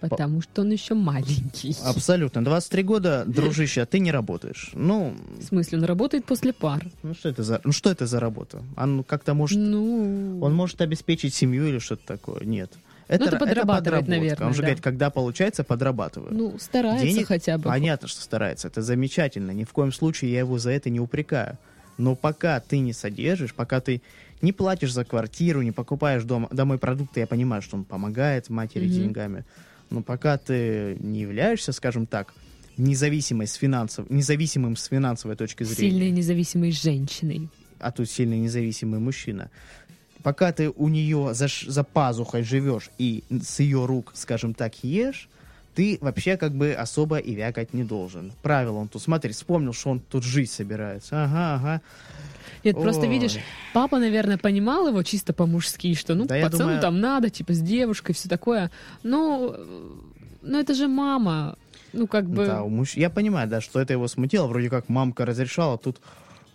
Потому 0.00 0.40
что 0.42 0.62
он 0.62 0.70
еще 0.70 0.94
маленький. 0.94 1.76
Абсолютно. 1.84 2.44
23 2.44 2.82
года, 2.84 3.24
дружище, 3.26 3.82
а 3.82 3.86
ты 3.86 3.98
не 3.98 4.12
работаешь. 4.12 4.70
Ну, 4.74 5.14
В 5.40 5.44
смысле, 5.44 5.78
он 5.78 5.84
работает 5.84 6.24
после 6.24 6.52
пар. 6.52 6.86
ну 7.02 7.14
что 7.14 7.28
это 7.28 7.42
за, 7.42 7.60
ну 7.64 7.72
что 7.72 7.90
это 7.90 8.06
за 8.06 8.20
работа? 8.20 8.62
Он 8.76 9.02
как-то 9.02 9.34
может, 9.34 9.58
Ну, 9.58 10.38
он 10.40 10.54
может 10.54 10.80
обеспечить 10.80 11.34
семью 11.34 11.66
или 11.66 11.78
что-то 11.80 12.06
такое? 12.06 12.44
Нет. 12.44 12.70
Это, 13.08 13.24
это 13.24 13.36
ра- 13.36 13.38
подрабатывает, 13.40 13.84
подработка. 13.84 14.10
наверное, 14.10 14.46
Он 14.48 14.52
же 14.52 14.58
да. 14.60 14.66
говорит, 14.66 14.84
когда 14.84 15.10
получается, 15.10 15.64
подрабатываю. 15.64 16.32
ну, 16.32 16.58
старается 16.60 17.06
Денег- 17.06 17.26
хотя 17.26 17.56
бы. 17.58 17.64
Понятно, 17.64 18.06
что 18.06 18.20
старается. 18.22 18.68
Это 18.68 18.82
замечательно. 18.82 19.50
Ни 19.52 19.64
в 19.64 19.70
коем 19.72 19.92
случае 19.92 20.30
я 20.32 20.40
его 20.40 20.58
за 20.58 20.70
это 20.72 20.90
не 20.90 21.00
упрекаю. 21.00 21.56
Но 21.96 22.14
пока 22.14 22.60
ты 22.60 22.78
не 22.78 22.92
содержишь, 22.92 23.54
пока 23.54 23.80
ты 23.80 24.02
не 24.42 24.52
платишь 24.52 24.92
за 24.92 25.04
квартиру, 25.04 25.62
не 25.62 25.72
покупаешь 25.72 26.22
дома, 26.22 26.48
домой 26.52 26.78
продукты, 26.78 27.20
я 27.20 27.26
понимаю, 27.26 27.62
что 27.62 27.76
он 27.76 27.84
помогает 27.84 28.50
матери 28.50 28.84
Мгм. 28.86 28.92
деньгами. 28.94 29.44
Но 29.90 30.02
пока 30.02 30.36
ты 30.38 30.96
не 31.00 31.20
являешься, 31.20 31.72
скажем 31.72 32.06
так, 32.06 32.34
независимой 32.76 33.46
с 33.46 33.54
финансов, 33.54 34.08
независимым 34.10 34.76
с 34.76 34.84
финансовой 34.86 35.36
точки 35.36 35.64
зрения, 35.64 35.90
Сильной 35.90 36.10
независимой 36.10 36.72
женщиной. 36.72 37.48
а 37.80 37.90
тут 37.90 38.08
сильный 38.10 38.38
независимый 38.38 39.00
мужчина. 39.00 39.50
Пока 40.22 40.52
ты 40.52 40.68
у 40.70 40.88
нее 40.88 41.30
за, 41.32 41.48
ш- 41.48 41.70
за 41.70 41.84
пазухой 41.84 42.42
живешь 42.42 42.90
и 42.98 43.22
с 43.30 43.60
ее 43.60 43.86
рук, 43.86 44.12
скажем 44.14 44.52
так, 44.52 44.82
ешь, 44.84 45.28
ты 45.74 45.96
вообще 46.00 46.36
как 46.36 46.52
бы 46.54 46.72
особо 46.72 47.18
и 47.18 47.34
вякать 47.34 47.72
не 47.72 47.84
должен. 47.84 48.32
Правило 48.42 48.78
он 48.78 48.88
тут, 48.88 49.00
смотри, 49.02 49.32
вспомнил, 49.32 49.72
что 49.72 49.90
он 49.90 50.00
тут 50.00 50.24
жить 50.24 50.50
собирается. 50.50 51.24
Ага, 51.24 51.54
ага. 51.54 51.80
Нет, 52.64 52.76
просто 52.76 53.02
Ой. 53.02 53.08
видишь, 53.08 53.36
папа, 53.72 53.98
наверное, 53.98 54.38
понимал 54.38 54.88
его 54.88 55.02
чисто 55.02 55.32
по-мужски, 55.32 55.94
что 55.94 56.14
ну 56.14 56.26
Да, 56.26 56.40
пацану 56.42 56.64
думаю- 56.64 56.80
там 56.80 57.00
надо, 57.00 57.30
типа 57.30 57.52
с 57.52 57.60
девушкой, 57.60 58.12
все 58.14 58.28
такое. 58.28 58.70
Ну, 59.02 59.52
э, 59.54 59.90
ну 60.42 60.58
это 60.58 60.74
же 60.74 60.88
мама. 60.88 61.56
Ну, 61.92 62.06
как 62.06 62.28
бы. 62.28 62.46
Да, 62.46 62.62
у 62.62 62.68
муж... 62.68 62.94
Я 62.94 63.10
понимаю, 63.10 63.48
да, 63.48 63.60
что 63.60 63.80
это 63.80 63.92
его 63.94 64.08
смутило. 64.08 64.46
Вроде 64.46 64.68
как 64.70 64.88
мамка 64.88 65.24
разрешала, 65.24 65.78
тут... 65.78 65.98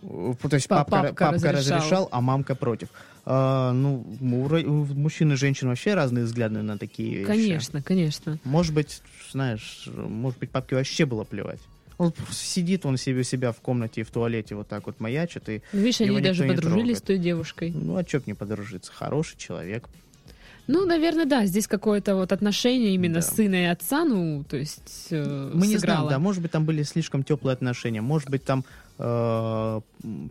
э, 0.02 0.34
То 0.48 0.54
есть 0.54 0.68
Па- 0.68 0.84
папка, 0.84 1.08
папка 1.08 1.24
папка 1.32 1.52
разрешал. 1.52 1.78
разрешал, 1.78 2.08
а 2.12 2.20
мамка 2.20 2.54
против. 2.54 2.88
А, 3.26 3.72
ну, 3.72 4.04
у, 4.20 4.26
у 4.26 4.84
мужчин 4.94 5.32
и 5.32 5.36
женщин 5.36 5.68
вообще 5.68 5.94
разные 5.94 6.24
взгляды 6.24 6.62
на 6.62 6.78
такие 6.78 7.16
вещи. 7.18 7.26
Конечно, 7.26 7.82
конечно. 7.82 8.38
Может 8.44 8.74
быть, 8.74 9.00
знаешь, 9.32 9.88
может 9.94 10.38
быть, 10.38 10.50
папке 10.50 10.76
вообще 10.76 11.06
было 11.06 11.24
плевать. 11.24 11.60
Он 11.98 12.12
сидит, 12.32 12.84
он 12.86 12.96
себе 12.96 13.22
себя 13.24 13.52
в 13.52 13.60
комнате 13.60 14.00
и 14.00 14.04
в 14.04 14.10
туалете 14.10 14.54
вот 14.56 14.68
так 14.68 14.86
вот 14.86 14.98
маячит, 15.00 15.48
и, 15.48 15.62
Ну, 15.72 15.80
видишь, 15.80 16.00
они 16.00 16.20
даже 16.20 16.44
подружились 16.46 16.98
с 16.98 17.02
той 17.02 17.18
девушкой. 17.18 17.70
ну, 17.74 17.96
а 17.96 18.04
чё 18.04 18.18
б 18.18 18.24
не 18.26 18.34
подружиться? 18.34 18.92
Хороший 18.92 19.36
человек. 19.38 19.88
Ну, 20.66 20.86
наверное, 20.86 21.26
да, 21.26 21.44
здесь 21.44 21.66
какое-то 21.68 22.16
вот 22.16 22.32
отношение 22.32 22.94
именно 22.94 23.16
Да. 23.16 23.22
сына 23.22 23.54
и 23.54 23.64
отца, 23.66 24.04
ну, 24.04 24.44
то 24.48 24.56
есть 24.56 25.08
э, 25.10 25.50
Мы 25.52 25.66
не 25.66 25.76
знаем, 25.76 25.80
сыграло. 25.80 26.10
да, 26.10 26.18
может 26.18 26.40
быть, 26.42 26.50
там 26.52 26.64
были 26.64 26.82
слишком 26.84 27.22
теплые 27.22 27.52
отношения, 27.52 28.00
может 28.00 28.30
быть, 28.30 28.44
там 28.44 28.64
э, 28.98 29.80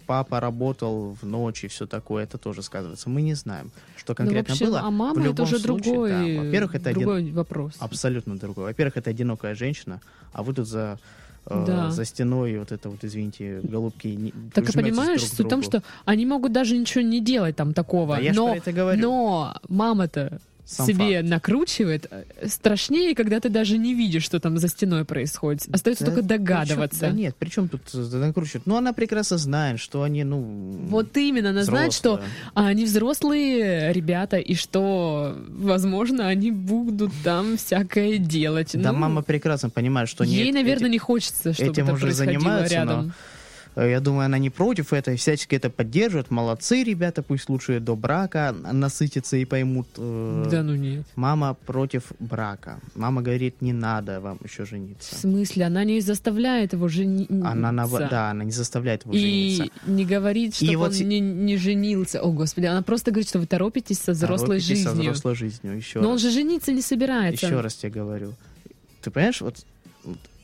папа 0.08 0.39
работал 0.39 1.15
в 1.22 1.25
ночь 1.25 1.63
и 1.63 1.67
все 1.67 1.86
такое, 1.86 2.24
это 2.24 2.38
тоже 2.39 2.63
сказывается. 2.63 3.10
Мы 3.10 3.22
не 3.22 3.36
знаем, 3.36 3.72
что 3.96 4.12
Ну, 4.12 4.13
в 4.13 4.17
конкретно 4.17 4.53
общем, 4.53 4.65
было. 4.67 4.79
а 4.79 4.89
В 4.89 4.93
мама 4.93 5.12
это 5.20 5.22
любом 5.29 5.46
уже 5.46 5.60
случае, 5.60 5.84
другой, 5.93 6.10
да. 6.10 6.41
Во-первых, 6.43 6.75
это 6.75 6.89
один- 6.89 7.03
другой 7.03 7.32
вопрос. 7.32 7.74
абсолютно 7.79 8.36
другой. 8.38 8.63
Во-первых, 8.65 8.98
это 8.98 9.10
одинокая 9.12 9.53
женщина, 9.53 10.01
а 10.34 10.41
вы 10.43 10.53
тут 10.55 10.67
за 10.67 10.98
Да. 11.45 11.91
за 11.91 12.05
стеной 12.05 12.57
вот 12.57 12.71
это 12.71 12.89
вот, 12.89 13.03
извините, 13.03 13.59
голубки 13.63 14.07
не, 14.07 14.33
Так 14.53 14.69
и 14.69 14.71
понимаешь, 14.73 15.19
друг 15.21 15.33
суть 15.33 15.45
в 15.45 15.50
том, 15.50 15.62
что 15.62 15.83
они 16.05 16.25
могут 16.25 16.51
даже 16.53 16.77
ничего 16.77 17.03
не 17.03 17.19
делать 17.19 17.55
там 17.55 17.73
такого, 17.73 18.15
Да 18.15 18.21
я 18.21 18.33
но, 18.33 18.55
это 18.55 18.71
говорю. 18.71 19.01
но 19.01 19.55
мама-то 19.67 20.39
Сам 20.65 20.88
себе 20.88 21.17
факт. 21.17 21.29
накручивает. 21.29 22.08
Э, 22.10 22.24
Страшнее, 22.48 23.15
когда 23.15 23.39
ты 23.41 23.50
даже 23.50 23.77
не 23.77 23.93
видишь, 23.93 24.24
что 24.24 24.39
там 24.39 24.58
за 24.58 24.70
стеной 24.70 25.03
происходит. 25.03 25.63
Остается 25.74 26.05
Да 26.05 26.12
только 26.12 26.25
догадываться. 26.27 27.01
да 27.01 27.10
нет, 27.12 27.36
причем 27.38 27.67
тут 27.67 27.82
э, 27.93 27.98
накручивают? 27.98 28.65
Ну, 28.65 28.77
она 28.77 28.93
прекрасно 28.93 29.38
знает, 29.38 29.79
что 29.79 30.03
они, 30.03 30.24
ну... 30.24 30.39
Вот 30.88 31.17
именно, 31.17 31.50
она 31.50 31.63
знает, 31.63 31.91
что 31.93 32.13
взрослые. 32.13 32.34
а, 32.53 32.67
они 32.67 32.86
взрослые 32.86 33.91
ребята, 33.93 34.38
и 34.38 34.55
что, 34.55 35.38
возможно, 35.50 36.27
они 36.27 36.51
будут 36.51 37.12
там 37.24 37.58
всякое 37.58 38.17
делать. 38.17 38.72
Да, 38.74 38.91
Ну, 38.93 39.00
мама 39.00 39.22
прекрасно 39.22 39.70
понимает, 39.70 40.08
что 40.08 40.24
Ей, 40.24 40.46
нет, 40.46 40.53
наверное, 40.55 40.86
эти- 40.88 40.91
не 40.93 41.00
хочется, 41.00 41.53
чтобы 41.53 41.72
этим 41.72 41.84
это 41.86 41.93
уже 41.93 42.01
происходило 42.05 42.39
занимаются, 42.39 42.75
рядом. 42.75 43.08
но 43.08 43.12
Я 43.75 43.99
думаю, 43.99 44.25
она 44.25 44.37
не 44.37 44.49
против 44.49 44.93
этого, 44.93 45.15
и 45.15 45.17
всячески 45.17 45.55
это 45.55 45.69
поддерживает. 45.69 46.29
Молодцы, 46.29 46.83
ребята, 46.83 47.23
пусть 47.23 47.49
лучше 47.49 47.79
до 47.79 47.95
брака 47.95 48.53
насытятся 48.71 49.37
и 49.37 49.45
поймут. 49.45 49.87
э, 49.97 50.47
Да 50.51 50.61
ну 50.63 50.75
нет. 50.75 51.05
Мама 51.15 51.55
против 51.65 52.11
брака. 52.19 52.79
Мама 52.95 53.21
говорит, 53.21 53.61
не 53.61 53.73
надо 53.73 54.19
вам 54.21 54.37
еще 54.43 54.65
В 54.65 54.69
жениться. 54.69 55.15
смысле, 55.15 55.65
она 55.65 55.83
не 55.85 56.01
заставляет 56.01 56.73
его 56.73 56.87
жениться. 56.87 57.33
Она, 57.47 57.71
нав- 57.71 57.91
да, 58.09 58.29
она 58.31 58.43
не 58.43 58.51
заставляет 58.51 59.05
его 59.05 59.13
И 59.15 59.17
жениться. 59.57 59.65
не 59.87 60.05
говорит, 60.05 60.55
чтобы 60.55 60.71
И 60.71 60.75
вот 60.75 60.91
он 60.93 61.07
не, 61.07 61.19
не 61.19 61.57
женился. 61.57 62.21
О, 62.21 62.31
господи, 62.31 62.65
она 62.67 62.81
просто 62.83 63.11
говорит, 63.11 63.29
что 63.29 63.39
вы 63.39 63.47
торопитесь 63.47 63.97
со 63.99 64.11
взрослой 64.11 64.59
Торопитесь 64.59 64.67
жизнью. 64.67 64.89
Со 64.93 65.01
взрослой 65.01 65.35
жизнью. 65.35 65.75
Еще 65.77 65.99
Но 65.99 66.09
он 66.09 66.13
раз. 66.15 66.21
же 66.21 66.29
жениться 66.31 66.71
не 66.71 66.81
собирается. 66.81 67.45
Еще 67.47 67.59
раз 67.59 67.73
тебе 67.75 67.91
говорю. 67.91 68.33
Ты 69.01 69.09
понимаешь, 69.09 69.41
вот 69.41 69.65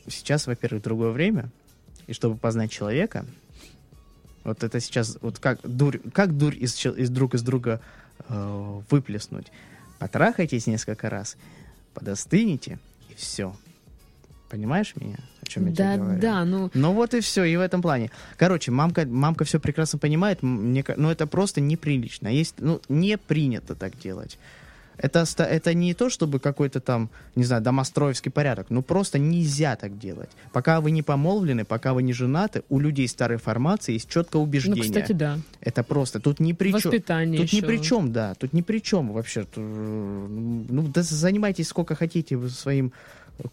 сейчас, 0.08 0.48
во-первых, 0.48 0.82
другое 0.84 1.12
время, 1.12 1.50
и 2.10 2.14
чтобы 2.14 2.36
познать 2.38 2.72
человека, 2.72 3.26
вот 4.44 4.64
это 4.64 4.80
сейчас, 4.80 5.18
вот 5.22 5.38
как 5.40 5.60
дурь, 5.64 6.00
как 6.14 6.36
дурь 6.38 6.56
из, 6.56 6.86
из 6.86 7.10
друг 7.10 7.36
из 7.36 7.44
друга 7.44 7.82
э, 8.28 8.82
выплеснуть. 8.90 9.48
Потрахайтесь 10.00 10.66
несколько 10.66 11.10
раз, 11.10 11.38
подостынете, 11.94 12.80
и 13.10 13.16
все. 13.16 13.56
Понимаешь 14.50 14.96
меня, 14.96 15.18
о 15.42 15.46
чем 15.46 15.68
я 15.68 15.74
Да, 15.76 15.94
тебе 15.94 16.04
говорю? 16.04 16.22
да, 16.22 16.46
ну, 16.46 16.72
Ну 16.74 16.94
вот 16.94 17.14
и 17.14 17.20
все, 17.20 17.44
и 17.44 17.56
в 17.56 17.62
этом 17.62 17.84
плане. 17.84 18.10
Короче, 18.38 18.72
мамка, 18.72 19.06
мамка 19.06 19.44
все 19.44 19.60
прекрасно 19.60 20.00
понимает, 20.00 20.42
мне, 20.42 20.84
но 20.98 21.12
это 21.12 21.28
просто 21.28 21.62
неприлично. 21.62 22.30
Есть, 22.30 22.56
ну, 22.58 22.82
не 22.90 23.18
принято 23.20 23.76
так 23.76 24.00
делать. 24.00 24.40
Это, 25.02 25.26
это 25.38 25.74
не 25.74 25.94
то, 25.94 26.10
чтобы 26.10 26.40
какой-то 26.40 26.82
там, 26.82 27.10
не 27.36 27.46
знаю, 27.46 27.62
домостроевский 27.62 28.32
порядок. 28.32 28.68
Ну, 28.70 28.82
просто 28.82 29.18
нельзя 29.18 29.76
так 29.76 29.98
делать. 29.98 30.30
Пока 30.52 30.82
вы 30.82 30.92
не 30.92 31.02
помолвлены, 31.02 31.64
пока 31.64 31.94
вы 31.94 32.04
не 32.04 32.12
женаты, 32.12 32.64
у 32.70 32.80
людей 32.80 33.08
старой 33.08 33.38
формации 33.38 33.94
есть 33.94 34.10
четкое 34.10 34.42
ну, 34.42 34.48
убеждение. 34.48 34.84
кстати, 34.84 35.14
да. 35.14 35.40
Это 35.62 35.84
просто, 35.84 36.20
тут 36.20 36.40
ни 36.40 36.54
при 36.54 36.72
чем. 36.72 36.82
Воспитание 36.82 37.42
Тут 37.42 37.54
ни 37.54 37.58
еще. 37.58 37.68
при 37.68 37.78
чем, 37.78 38.12
да, 38.12 38.36
тут 38.36 38.54
ни 38.54 38.62
при 38.62 38.80
чем 38.80 39.14
вообще. 39.14 39.46
Э, 39.56 40.26
Ну, 40.70 40.88
да 40.94 41.02
занимайтесь 41.02 41.68
сколько 41.68 41.96
хотите 41.96 42.38
своим 42.50 42.92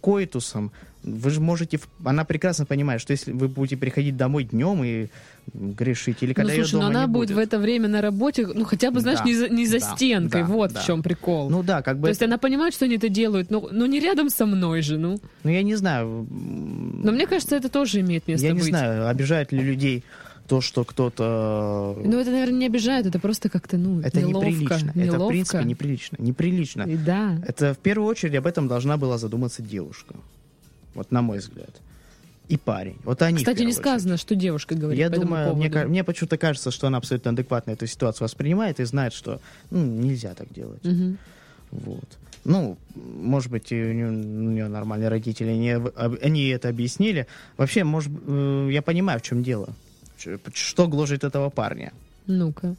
коитусом. 0.01 0.73
Вы 1.03 1.31
же 1.31 1.41
можете... 1.41 1.79
Она 2.05 2.25
прекрасно 2.25 2.67
понимает, 2.67 3.01
что 3.01 3.13
если 3.13 3.33
вы 3.33 3.49
будете 3.49 3.77
приходить 3.77 4.17
домой 4.17 4.45
днем 4.45 4.83
и 4.83 5.07
грешить, 5.55 6.23
или 6.23 6.31
Ну, 6.31 6.35
когда 6.35 6.53
ее 6.53 6.65
слушай, 6.65 6.75
ну 6.75 6.81
дома 6.81 6.91
она 6.91 7.07
не 7.07 7.13
будет 7.13 7.31
в 7.31 7.39
это 7.39 7.59
время 7.59 7.89
на 7.89 8.01
работе, 8.01 8.47
ну, 8.47 8.65
хотя 8.65 8.91
бы, 8.91 9.01
знаешь, 9.01 9.21
Да, 9.21 9.25
не 9.25 9.35
за, 9.35 9.49
не 9.49 9.67
за 9.67 9.79
да, 9.79 9.95
стенкой. 9.95 10.43
да, 10.43 10.49
вот 10.49 10.73
да. 10.73 10.81
в 10.81 10.87
чем 10.87 11.03
прикол. 11.03 11.49
Ну 11.49 11.63
да, 11.63 11.83
как 11.83 11.99
бы... 11.99 12.05
То 12.05 12.09
есть 12.09 12.23
она 12.23 12.39
понимает, 12.39 12.75
что 12.75 12.87
они 12.87 12.97
это 12.97 13.09
делают, 13.09 13.51
но, 13.51 13.69
но 13.71 13.87
не 13.87 14.01
рядом 14.01 14.31
со 14.31 14.47
мной 14.47 14.83
же, 14.83 14.99
ну. 14.99 15.19
Ну, 15.45 15.51
я 15.51 15.63
не 15.63 15.77
знаю... 15.77 16.27
Но 16.29 17.13
мне 17.13 17.27
кажется, 17.27 17.55
это 17.55 17.69
тоже 17.69 18.01
имеет 18.01 18.27
место 18.27 18.47
Я 18.47 18.55
быть. 18.55 18.65
не 18.65 18.69
знаю, 18.71 19.09
обижает 19.09 19.53
ли 19.53 19.61
людей 19.61 20.03
то, 20.49 20.61
что 20.61 20.85
кто-то... 20.85 21.97
Ну, 22.03 22.19
это, 22.21 22.31
наверное, 22.31 22.59
не 22.61 22.67
обижает, 22.67 23.07
это 23.07 23.19
просто 23.19 23.49
как-то, 23.49 23.77
ну, 23.79 24.01
это 24.01 24.21
неловко. 24.21 24.49
неприлично. 24.49 24.91
Это, 24.91 24.99
неловко. 24.99 25.25
в 25.25 25.29
принципе, 25.29 25.65
неприлично. 25.65 26.17
Неприлично. 26.21 26.83
И 26.83 26.97
да. 26.97 27.39
Это 27.47 27.75
в 27.75 27.79
первую 27.79 28.09
очередь 28.09 28.35
об 28.37 28.47
этом 28.47 28.69
должна 28.69 28.97
была 28.97 29.19
задуматься 29.19 29.63
девушка. 29.63 30.15
Вот 30.95 31.11
на 31.13 31.23
мой 31.23 31.39
взгляд. 31.39 31.71
И 32.49 32.57
парень. 32.57 32.97
Вот 33.05 33.23
они. 33.23 33.39
Кстати, 33.39 33.59
не 33.59 33.67
очередь. 33.67 33.79
сказано, 33.79 34.17
что 34.17 34.35
девушка 34.37 34.77
говорит 34.77 35.01
Я 35.01 35.11
по 35.11 35.17
думаю, 35.21 35.57
мне, 35.57 35.69
поводу. 35.69 35.73
ка- 35.85 35.89
мне 35.89 36.05
почему-то 36.05 36.39
кажется, 36.39 36.71
что 36.71 36.87
она 36.87 36.99
абсолютно 36.99 37.33
адекватно 37.33 37.73
эту 37.73 37.87
ситуацию 37.89 38.25
воспринимает 38.25 38.79
и 38.79 38.85
знает, 38.85 39.13
что 39.15 39.41
ну, 39.71 39.85
нельзя 39.85 40.33
так 40.35 40.53
делать. 40.53 40.85
Мгм. 40.85 41.19
Вот. 41.73 42.05
Ну, 42.45 42.79
может 42.95 43.51
быть, 43.51 43.73
у 43.73 43.75
нее, 43.75 44.07
у 44.07 44.11
нее 44.13 44.69
нормальные 44.69 45.09
родители, 45.09 45.49
они, 45.49 45.71
об- 45.71 46.19
они 46.23 46.47
это 46.47 46.69
объяснили. 46.69 47.27
Вообще, 47.57 47.83
может, 47.83 48.13
э, 48.29 48.69
я 48.71 48.81
понимаю, 48.83 49.19
в 49.19 49.23
чем 49.25 49.43
дело. 49.43 49.71
Что 50.55 50.89
гложет 50.89 51.25
этого 51.25 51.51
парня? 51.51 51.93
Ну-ка. 52.27 52.75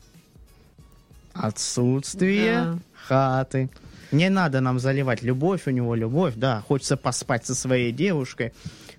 Отсутствие 1.34 2.54
Да. 2.54 2.80
хаты. 3.08 3.70
Не 4.12 4.30
надо 4.30 4.62
нам 4.62 4.80
заливать 4.80 5.22
любовь, 5.22 5.68
у 5.68 5.70
него 5.72 5.94
любовь, 5.96 6.34
да, 6.36 6.62
хочется 6.68 6.96
поспать 6.98 7.46
со 7.46 7.54
своей 7.56 7.92
девушкой. 7.92 8.54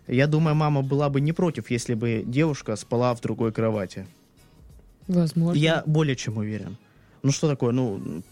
Я 0.06 0.26
думаю, 0.26 0.54
мама 0.54 0.82
была 0.82 1.08
бы 1.08 1.20
не 1.20 1.32
против, 1.32 1.70
если 1.70 1.94
бы 1.94 2.22
девушка 2.26 2.76
спала 2.76 3.14
в 3.14 3.20
другой 3.20 3.52
кровати. 3.52 4.06
Возможно. 5.06 5.58
Я 5.58 5.82
более 5.86 6.14
чем 6.16 6.36
уверен. 6.36 6.76
Ну 7.22 7.32
что 7.32 7.48
такое, 7.48 7.72
ну, 7.72 8.22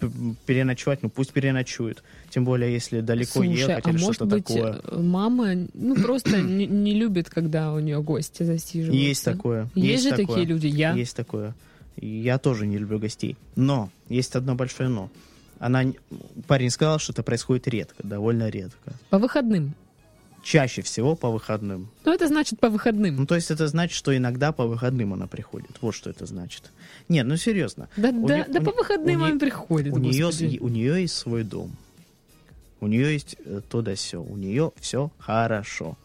переночевать, 0.47 1.02
ну 1.02 1.11
пусть 1.11 1.33
переночует. 1.33 2.02
Тем 2.31 2.45
более, 2.45 2.73
если 2.73 3.00
далеко 3.00 3.33
Слушай, 3.33 3.57
ехать 3.57 3.87
а 3.87 3.90
или 3.90 3.99
что-то 3.99 4.26
быть, 4.26 4.47
такое. 4.47 4.81
э, 4.83 4.99
мама, 5.00 5.55
ну, 5.75 5.95
просто 5.97 6.38
не, 6.43 6.66
не 6.66 6.95
любит, 6.95 7.31
когда 7.31 7.73
у 7.73 7.81
нее 7.81 8.02
гости 8.02 8.43
засиживаются. 8.43 8.97
Есть 8.97 9.25
такое. 9.25 9.69
Есть, 9.75 10.05
же 10.05 10.11
такое. 10.11 10.26
такие 10.26 10.47
люди, 10.47 10.66
я. 10.66 10.93
Есть 10.93 11.16
такое. 11.16 11.55
Я 11.97 12.38
тоже 12.38 12.66
не 12.66 12.78
люблю 12.78 12.99
гостей. 12.99 13.37
Но 13.55 13.90
есть 14.09 14.35
одно 14.37 14.55
большое 14.55 14.88
но. 14.88 15.11
Она, 15.59 15.85
парень 16.47 16.71
сказал, 16.71 16.99
что 16.99 17.12
это 17.12 17.23
происходит 17.23 17.66
редко, 17.69 18.07
довольно 18.07 18.50
редко. 18.50 18.93
По 19.09 19.19
выходным. 19.19 19.75
Чаще 20.47 20.81
всего 20.83 21.17
по 21.17 21.29
выходным. 21.31 21.88
Ну, 22.05 22.12
это 22.12 22.29
значит 22.29 22.61
по 22.61 22.69
выходным. 22.71 23.17
Ну, 23.17 23.26
то 23.26 23.35
есть 23.35 23.50
это 23.50 23.67
значит, 23.67 23.97
что 23.97 24.17
иногда 24.17 24.53
по 24.53 24.65
выходным 24.65 25.12
она 25.12 25.26
приходит. 25.26 25.71
Вот 25.81 25.93
что 25.93 26.09
это 26.09 26.25
значит. 26.25 26.71
Нет, 27.09 27.26
ну 27.26 27.37
серьезно. 27.37 27.88
Да, 27.97 28.11
у 28.11 28.26
да, 28.29 28.38
не- 28.38 28.53
да 28.53 28.61
у 28.61 28.62
по 28.62 28.71
выходным 28.71 29.23
у 29.23 29.26
не- 29.26 29.33
он 29.33 29.38
приходит, 29.41 29.93
У 29.93 29.99
нее, 29.99 30.26
у 30.61 30.69
нее 30.69 31.00
есть 31.03 31.17
свой 31.17 31.43
дом. 31.43 31.75
У 32.79 32.87
нее 32.87 33.12
есть 33.12 33.35
э, 33.45 33.61
то 33.69 33.83
да 33.83 33.97
все. 33.97 34.23
У 34.23 34.37
нее 34.37 34.71
все 34.79 35.11
хорошо. 35.19 35.97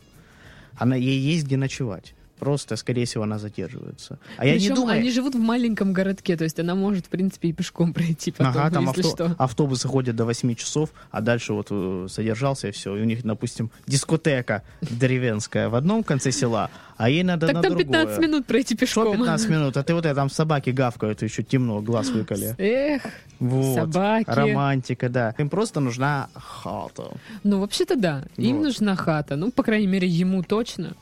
Она, 0.76 0.96
ей 0.96 1.20
есть 1.20 1.46
где 1.46 1.58
ночевать. 1.58 2.16
Просто, 2.42 2.76
скорее 2.76 3.06
всего, 3.06 3.24
она 3.24 3.38
задерживается. 3.38 4.18
А 4.38 4.48
я 4.48 4.54
Причем 4.54 4.70
не 4.70 4.76
думаю... 4.76 4.98
они 5.00 5.12
живут 5.12 5.36
в 5.36 5.40
маленьком 5.40 5.94
городке, 5.94 6.36
то 6.36 6.44
есть 6.44 6.60
она 6.60 6.74
может, 6.74 7.06
в 7.06 7.10
принципе, 7.10 7.50
и 7.50 7.54
пешком 7.54 7.94
пройти 7.98 8.32
потом, 8.32 8.48
Ага, 8.48 8.72
там 8.72 8.88
если 8.88 9.04
авто- 9.04 9.28
что. 9.28 9.36
автобусы 9.38 9.88
ходят 9.88 10.16
до 10.16 10.26
8 10.26 10.56
часов, 10.56 10.90
а 11.12 11.22
дальше 11.22 11.54
вот 11.54 11.68
э, 11.70 12.08
задержался 12.10 12.70
и 12.70 12.72
все. 12.72 12.96
И 12.98 13.02
у 13.02 13.06
них, 13.06 13.22
допустим, 13.24 13.70
дискотека 13.86 14.64
деревенская 14.82 15.70
в 15.70 15.76
одном 15.76 16.04
конце 16.04 16.32
села, 16.32 16.72
а 16.98 17.12
ей 17.12 17.22
надо 17.22 17.46
Так 17.46 17.58
на 17.58 17.62
там 17.62 17.72
другое. 17.78 17.86
15 18.06 18.20
минут 18.20 18.46
пройти 18.48 18.74
Что 18.76 18.80
пешком. 18.86 19.12
15 19.18 19.50
минут? 19.50 19.78
А 19.78 19.84
ты 19.84 19.94
вот 19.94 20.06
это, 20.08 20.16
там 20.16 20.30
собаки 20.32 20.72
гавкают, 20.72 21.22
еще 21.22 21.44
темно, 21.44 21.80
глаз 21.82 22.10
выколи. 22.10 22.56
Эх, 22.58 23.04
Вот. 23.40 23.76
собаки. 23.76 24.26
Романтика, 24.28 25.10
да. 25.10 25.36
Им 25.38 25.50
просто 25.50 25.80
нужна 25.80 26.28
хата. 26.34 27.04
Ну, 27.44 27.60
вообще-то 27.60 27.96
да. 27.96 28.24
Им 28.38 28.58
Вот. 28.58 28.64
нужна 28.66 28.96
хата. 28.96 29.36
Ну, 29.36 29.52
по 29.52 29.62
крайней 29.62 29.86
мере, 29.88 30.08
ему 30.08 30.42
точно. 30.42 30.94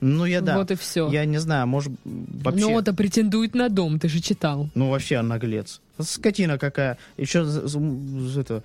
Ну, 0.00 0.24
я 0.24 0.40
да. 0.40 0.56
Вот 0.56 0.70
и 0.70 0.74
все. 0.74 1.08
Я 1.10 1.24
не 1.24 1.38
знаю, 1.38 1.66
может, 1.66 1.92
вообще... 2.04 2.60
Ну, 2.60 2.78
это 2.78 2.94
претендует 2.94 3.54
на 3.54 3.68
дом, 3.68 3.98
ты 3.98 4.08
же 4.08 4.20
читал. 4.20 4.68
Ну, 4.74 4.90
вообще 4.90 5.20
наглец. 5.22 5.80
Скотина 5.98 6.58
какая. 6.58 6.96
Еще 7.18 7.46
это, 8.36 8.62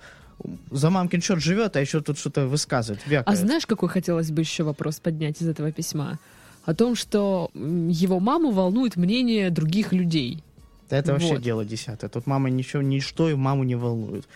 за 0.70 0.90
мамкин 0.90 1.20
счет 1.22 1.40
живет, 1.42 1.76
а 1.76 1.80
еще 1.80 2.00
тут 2.00 2.18
что-то 2.18 2.46
высказывает, 2.46 3.02
А 3.06 3.10
вякает. 3.10 3.38
знаешь, 3.38 3.66
какой 3.66 3.88
хотелось 3.88 4.30
бы 4.30 4.42
еще 4.42 4.62
вопрос 4.64 5.00
поднять 5.00 5.40
из 5.40 5.48
этого 5.48 5.72
письма? 5.72 6.18
О 6.64 6.74
том, 6.74 6.96
что 6.96 7.50
его 7.54 8.18
маму 8.20 8.50
волнует 8.50 8.96
мнение 8.96 9.50
других 9.50 9.92
людей. 9.92 10.42
Это 10.90 11.12
вообще 11.12 11.34
Вот. 11.34 11.42
дело 11.42 11.64
десятое. 11.64 12.08
Тут 12.10 12.26
мама 12.26 12.50
ничего, 12.50 12.82
ничто 12.82 13.28
и 13.30 13.34
маму 13.34 13.64
не 13.64 13.74
волнует. 13.76 14.26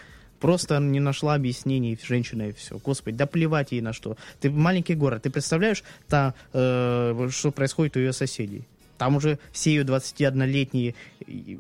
Просто 0.41 0.79
не 0.79 1.01
нашла 1.01 1.35
объяснений 1.35 1.99
женщина 2.03 2.49
и 2.49 2.53
все. 2.53 2.79
Господи, 2.79 3.17
да 3.17 3.27
плевать 3.27 3.73
ей 3.73 3.83
на 3.83 3.93
что. 3.93 4.17
Ты 4.41 4.51
маленький 4.51 4.95
город, 4.95 5.23
ты 5.23 5.31
представляешь, 5.31 5.85
та, 6.09 6.35
э, 6.53 7.29
что 7.31 7.53
происходит 7.53 7.97
у 7.97 8.01
ее 8.01 8.13
соседей? 8.13 8.65
Там 8.97 9.17
уже 9.17 9.39
все 9.53 9.71
ее 9.71 9.83
21-летние 9.83 10.95
и 11.31 11.59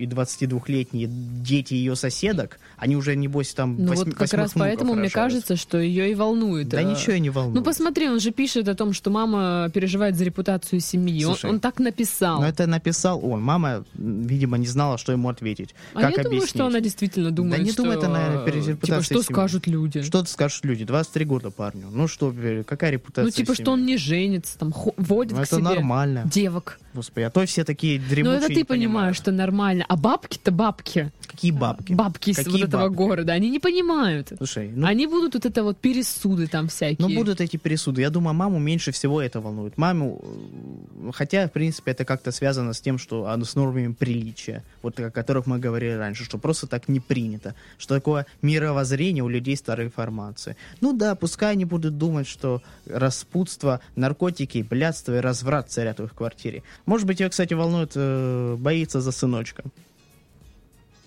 и 0.00 0.06
22-летние 0.06 1.08
дети 1.08 1.74
ее 1.74 1.94
соседок, 1.94 2.58
они 2.78 2.96
уже, 2.96 3.14
небось, 3.16 3.52
там 3.52 3.76
Ну 3.78 3.88
восьми- 3.88 4.06
вот 4.06 4.14
как 4.14 4.32
раз 4.32 4.52
поэтому 4.54 4.94
мне 4.94 5.10
кажется, 5.10 5.56
что 5.56 5.78
ее 5.78 6.10
и 6.10 6.14
волнует. 6.14 6.68
Да 6.68 6.80
э, 6.80 6.84
ничего 6.84 7.12
и 7.12 7.20
не 7.20 7.28
волнует. 7.28 7.56
Ну 7.56 7.62
посмотри, 7.62 8.08
он 8.08 8.18
же 8.20 8.30
пишет 8.30 8.68
о 8.68 8.74
том, 8.74 8.92
что 8.94 9.10
мама 9.10 9.70
переживает 9.74 10.16
за 10.16 10.24
репутацию 10.24 10.80
семьи. 10.80 11.24
Он, 11.24 11.34
Слушай, 11.34 11.50
он 11.50 11.60
так 11.60 11.78
написал. 11.78 12.40
Но 12.40 12.48
это 12.48 12.66
написал 12.66 13.22
он. 13.22 13.42
Мама, 13.42 13.84
видимо, 13.94 14.56
не 14.56 14.66
знала, 14.66 14.96
что 14.96 15.12
ему 15.12 15.28
ответить. 15.28 15.74
а 15.92 16.00
как 16.00 16.10
я 16.16 16.22
думаю, 16.22 16.38
объяснить? 16.38 16.50
что 16.50 16.66
она 16.66 16.80
действительно 16.80 17.30
думает, 17.30 17.62
не 17.62 17.72
что... 17.72 17.82
думает 17.82 18.02
она 18.04 18.38
перед 18.44 18.64
типа, 18.64 18.70
репутацией 18.70 19.04
что 19.04 19.22
семьи. 19.22 19.34
скажут 19.34 19.66
люди? 19.66 20.02
Что 20.02 20.24
скажешь 20.24 20.60
люди? 20.62 20.84
23 20.84 21.24
года 21.26 21.50
парню. 21.50 21.88
Ну 21.92 22.08
что, 22.08 22.32
э, 22.34 22.62
какая 22.64 22.92
репутация 22.92 23.24
ну, 23.24 23.30
типа, 23.30 23.54
семьи? 23.54 23.64
что 23.64 23.72
он 23.72 23.84
не 23.84 23.96
женится, 23.98 24.58
там, 24.58 24.72
водит 24.96 25.32
Ну, 25.32 25.38
к 25.38 25.42
это 25.42 25.56
себе 25.56 25.64
нормально. 25.64 26.22
девок. 26.24 26.78
Господи, 26.94 27.24
а 27.24 27.30
то 27.30 27.44
все 27.46 27.64
такие 27.64 28.00
Ну, 28.00 28.08
дремучие 28.08 28.38
это 28.38 28.48
не 28.48 28.54
ты 28.54 28.64
понимают. 28.64 29.09
Понимаешь, 29.10 29.16
что 29.16 29.32
нормально. 29.32 29.84
А 29.88 29.96
бабки-то 29.96 30.50
бабки. 30.50 31.10
Какие 31.26 31.52
бабки? 31.52 31.92
Бабки 31.92 32.30
из 32.30 32.46
вот 32.46 32.60
этого 32.60 32.82
бабки? 32.88 32.96
города, 32.96 33.32
они 33.32 33.50
не 33.50 33.58
понимают. 33.58 34.32
Слушай, 34.36 34.70
ну, 34.74 34.86
Они 34.86 35.06
будут 35.06 35.34
вот 35.34 35.46
это 35.46 35.62
вот 35.62 35.78
пересуды 35.78 36.46
там 36.46 36.68
всякие. 36.68 37.08
ну 37.08 37.14
будут 37.14 37.40
эти 37.40 37.56
пересуды. 37.56 38.00
Я 38.00 38.10
думаю, 38.10 38.34
маму 38.34 38.58
меньше 38.58 38.92
всего 38.92 39.22
это 39.22 39.40
волнует. 39.40 39.78
Маму, 39.78 40.20
э, 40.22 41.10
хотя, 41.12 41.46
в 41.48 41.52
принципе, 41.52 41.92
это 41.92 42.04
как-то 42.04 42.32
связано 42.32 42.72
с 42.72 42.80
тем, 42.80 42.98
что 42.98 43.26
с 43.40 43.54
нормами 43.54 43.92
приличия, 43.92 44.62
вот 44.82 45.00
о 45.00 45.10
которых 45.10 45.46
мы 45.46 45.58
говорили 45.58 45.92
раньше, 45.92 46.24
что 46.24 46.38
просто 46.38 46.66
так 46.66 46.88
не 46.88 47.00
принято, 47.00 47.54
что 47.78 47.94
такое 47.94 48.26
мировоззрение 48.42 49.24
у 49.24 49.28
людей 49.28 49.56
старой 49.56 49.88
формации. 49.88 50.56
Ну 50.80 50.92
да, 50.92 51.14
пускай 51.14 51.52
они 51.52 51.64
будут 51.64 51.98
думать, 51.98 52.26
что 52.26 52.62
распутство, 52.86 53.80
наркотики, 53.96 54.66
блядство 54.68 55.16
и 55.16 55.20
разврат 55.20 55.70
царят 55.70 56.00
в 56.00 56.04
их 56.04 56.14
квартире. 56.14 56.62
Может 56.86 57.06
быть, 57.06 57.20
ее, 57.20 57.28
кстати, 57.28 57.54
волнует, 57.54 57.92
э, 57.94 58.56
боится 58.58 58.99
за 59.00 59.12
сыночка. 59.12 59.64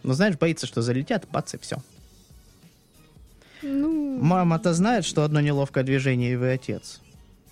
Но 0.03 0.13
знаешь, 0.13 0.37
боится, 0.37 0.67
что 0.67 0.81
залетят, 0.81 1.27
бац, 1.31 1.53
и 1.53 1.57
все. 1.57 1.77
Ну, 3.61 4.19
Мама-то 4.21 4.73
знает, 4.73 5.05
что 5.05 5.23
одно 5.23 5.39
неловкое 5.39 5.83
движение 5.83 6.33
и 6.33 6.35
вы 6.35 6.51
отец. 6.51 6.99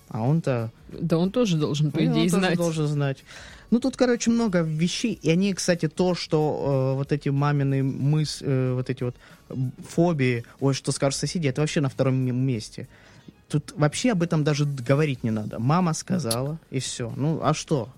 А 0.09 0.21
он-то... 0.21 0.71
да 0.91 1.17
он 1.17 1.31
тоже 1.31 1.57
должен, 1.57 1.91
по 1.91 2.01
ну, 2.01 2.07
он 2.07 2.11
идее, 2.11 2.29
тоже 2.29 2.39
знать. 2.41 2.57
должен 2.57 2.87
знать. 2.87 3.23
Ну, 3.69 3.79
тут, 3.79 3.95
короче, 3.95 4.29
много 4.29 4.59
вещей. 4.59 5.17
И 5.21 5.29
они, 5.29 5.53
кстати, 5.53 5.87
то, 5.87 6.13
что 6.13 6.91
э, 6.93 6.97
вот 6.97 7.13
эти 7.13 7.29
мамины 7.29 7.81
мыс... 7.81 8.39
э, 8.41 8.73
вот 8.73 8.89
эти 8.89 9.03
вот 9.03 9.15
фобии, 9.87 10.43
ой, 10.59 10.73
что 10.73 10.91
скажут 10.91 11.17
соседи, 11.17 11.47
это 11.47 11.61
вообще 11.61 11.79
на 11.79 11.87
втором 11.87 12.15
месте. 12.15 12.89
Тут 13.47 13.73
вообще 13.77 14.11
об 14.11 14.23
этом 14.23 14.43
даже 14.43 14.65
говорить 14.65 15.23
не 15.23 15.31
надо. 15.31 15.59
Мама 15.59 15.93
сказала, 15.93 16.59
и 16.69 16.79
все. 16.79 17.13
Ну, 17.15 17.39
а 17.41 17.53
что? 17.53 17.89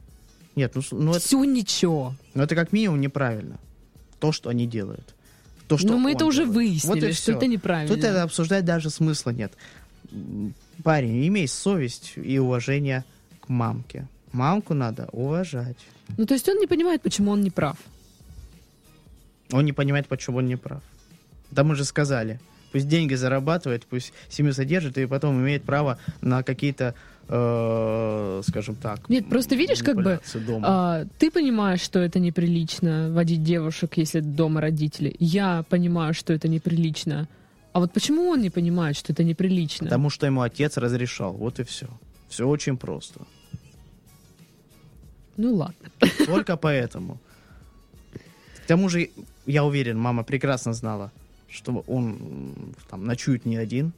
Нет, 0.55 0.73
ну, 0.75 0.81
ну, 0.91 1.11
это, 1.11 1.19
Все 1.19 1.43
ничего. 1.43 2.15
ну, 2.33 2.43
это 2.43 2.55
как 2.55 2.71
минимум 2.71 3.01
неправильно. 3.01 3.57
То, 4.19 4.31
что 4.31 4.49
они 4.49 4.67
делают. 4.67 5.15
То, 5.67 5.77
что 5.77 5.87
Но 5.87 5.97
мы 5.97 6.11
он 6.11 6.15
это 6.15 6.25
уже 6.25 6.43
делает. 6.43 6.55
выяснили, 6.55 7.05
Вот 7.07 7.15
что 7.15 7.31
это 7.31 7.47
неправильно. 7.47 7.93
Тут 7.95 8.03
это 8.03 8.23
обсуждать 8.23 8.65
даже 8.65 8.89
смысла 8.89 9.31
нет. 9.31 9.53
Парень, 10.83 11.27
имей 11.27 11.47
совесть 11.47 12.13
и 12.15 12.37
уважение 12.37 13.03
к 13.41 13.49
мамке. 13.49 14.07
Мамку 14.31 14.73
надо 14.73 15.09
уважать. 15.11 15.77
Ну, 16.17 16.25
то 16.25 16.33
есть 16.33 16.47
он 16.49 16.57
не 16.57 16.67
понимает, 16.67 17.01
почему 17.01 17.31
он 17.31 17.41
не 17.41 17.51
прав. 17.51 17.77
Он 19.51 19.65
не 19.65 19.73
понимает, 19.73 20.07
почему 20.07 20.37
он 20.37 20.47
не 20.47 20.55
прав. 20.55 20.81
Да 21.51 21.63
мы 21.63 21.75
же 21.75 21.83
сказали. 21.85 22.39
Пусть 22.71 22.87
деньги 22.87 23.13
зарабатывает, 23.13 23.85
пусть 23.85 24.13
семью 24.29 24.53
содержит, 24.53 24.97
и 24.97 25.05
потом 25.05 25.39
имеет 25.39 25.63
право 25.63 25.99
на 26.21 26.41
какие-то, 26.41 26.95
э, 27.27 28.41
скажем 28.47 28.75
так... 28.75 29.09
Нет, 29.09 29.27
просто 29.29 29.55
видишь, 29.55 29.83
как 29.83 29.95
бы, 29.95 30.19
дома. 30.33 30.65
А, 30.67 31.05
ты 31.17 31.31
понимаешь, 31.31 31.81
что 31.81 31.99
это 31.99 32.19
неприлично 32.19 33.11
водить 33.11 33.43
девушек, 33.43 33.97
если 33.97 34.19
дома 34.19 34.61
родители. 34.61 35.15
Я 35.19 35.63
понимаю, 35.69 36.13
что 36.13 36.33
это 36.33 36.47
неприлично. 36.47 37.27
А 37.73 37.79
вот 37.79 37.91
почему 37.91 38.29
он 38.29 38.41
не 38.41 38.49
понимает, 38.49 38.95
что 38.95 39.13
это 39.13 39.23
неприлично? 39.23 39.85
Потому 39.85 40.09
что 40.09 40.25
ему 40.25 40.41
отец 40.41 40.77
разрешал. 40.77 41.33
Вот 41.33 41.59
и 41.59 41.63
все. 41.63 41.87
Все 42.29 42.47
очень 42.47 42.77
просто. 42.77 43.21
Ну 45.37 45.55
ладно. 45.55 45.89
Только 46.25 46.57
поэтому. 46.57 47.19
К 48.63 48.67
тому 48.67 48.89
же, 48.89 49.09
я 49.45 49.63
уверен, 49.65 49.97
мама 49.99 50.23
прекрасно 50.23 50.73
знала, 50.73 51.11
что 51.49 51.83
он 51.87 52.75
там 52.89 53.05
ночует 53.05 53.45
не 53.45 53.57
один. 53.57 53.93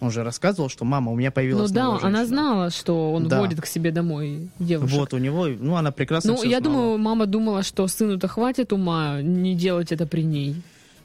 Он 0.00 0.10
же 0.12 0.22
рассказывал, 0.22 0.68
что 0.68 0.84
мама, 0.84 1.10
у 1.10 1.16
меня 1.16 1.28
Ну 1.30 1.32
появилась 1.32 1.70
да, 1.72 1.84
новая 1.84 1.98
она 2.04 2.18
женщина». 2.20 2.26
знала, 2.26 2.70
что 2.70 3.12
он 3.12 3.26
Да. 3.28 3.40
водит 3.40 3.60
к 3.60 3.66
себе 3.66 3.90
домой 3.90 4.48
девушек. 4.60 4.96
Вот 4.96 5.12
у 5.14 5.18
него, 5.18 5.46
ну 5.48 5.74
она 5.76 5.90
прекрасно 5.90 6.34
Ну, 6.34 6.42
я 6.44 6.60
знала. 6.60 6.62
думаю, 6.62 6.98
мама 6.98 7.26
думала, 7.26 7.62
что 7.64 7.86
сыну-то 7.88 8.28
хватит 8.28 8.72
ума 8.72 9.20
не 9.22 9.54
делать 9.56 9.90
это 9.90 10.06
при 10.06 10.22
ней. 10.22 10.54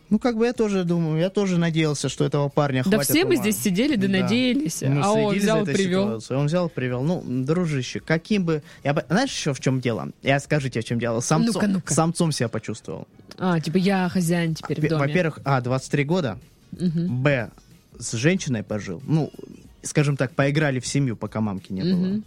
Ну 0.10 0.20
как 0.20 0.38
бы 0.38 0.46
я 0.46 0.54
тоже 0.54 0.84
думаю, 0.84 1.20
я 1.20 1.32
тоже 1.32 1.58
надеялся, 1.58 2.08
что 2.08 2.24
этого 2.24 2.48
парня 2.50 2.84
Да 2.86 2.98
хватит 2.98 3.10
все 3.10 3.26
мы 3.26 3.34
ума. 3.34 3.42
здесь 3.42 3.58
сидели, 3.60 3.96
да, 3.96 4.06
Да. 4.08 4.20
надеялись. 4.22 4.84
Мы 4.84 5.02
а 5.02 5.12
он 5.12 5.34
взял, 5.34 5.66
привел. 5.66 6.04
ситуацией. 6.04 6.40
Он 6.40 6.46
взял, 6.46 6.70
привел. 6.70 7.02
Ну, 7.02 7.24
дружище, 7.26 8.00
каким 8.00 8.46
бы... 8.46 8.62
Я 8.84 8.94
бы... 8.94 9.04
Знаешь 9.10 9.32
еще 9.32 9.54
в 9.56 9.60
чем 9.60 9.82
дело? 9.82 10.10
Я 10.22 10.40
скажу 10.40 10.70
тебе, 10.70 10.82
в 10.82 10.86
чем 10.86 11.00
дело. 11.00 11.20
Самцом, 11.22 11.54
Ну-ка, 11.56 11.68
ну-ка. 11.68 11.92
самцом 11.94 12.32
себя 12.32 12.48
почувствовал. 12.48 13.08
А, 13.40 13.60
типа 13.60 13.78
я 13.78 14.08
хозяин 14.10 14.54
теперь 14.54 14.80
в 14.80 14.84
Во- 14.84 14.90
доме. 14.90 15.02
Во-первых, 15.08 15.40
а, 15.46 15.62
23 15.62 16.04
года, 16.04 16.38
Мгм. 16.80 17.22
Б, 17.24 17.50
с 18.00 18.14
женщиной 18.14 18.64
пожил. 18.64 19.02
Ну, 19.06 19.32
скажем 19.82 20.18
так, 20.18 20.34
поиграли 20.34 20.80
в 20.80 20.88
семью, 20.88 21.16
пока 21.16 21.42
мамки 21.42 21.72
не 21.72 21.82
было. 21.82 21.96
Мгм. 21.96 22.24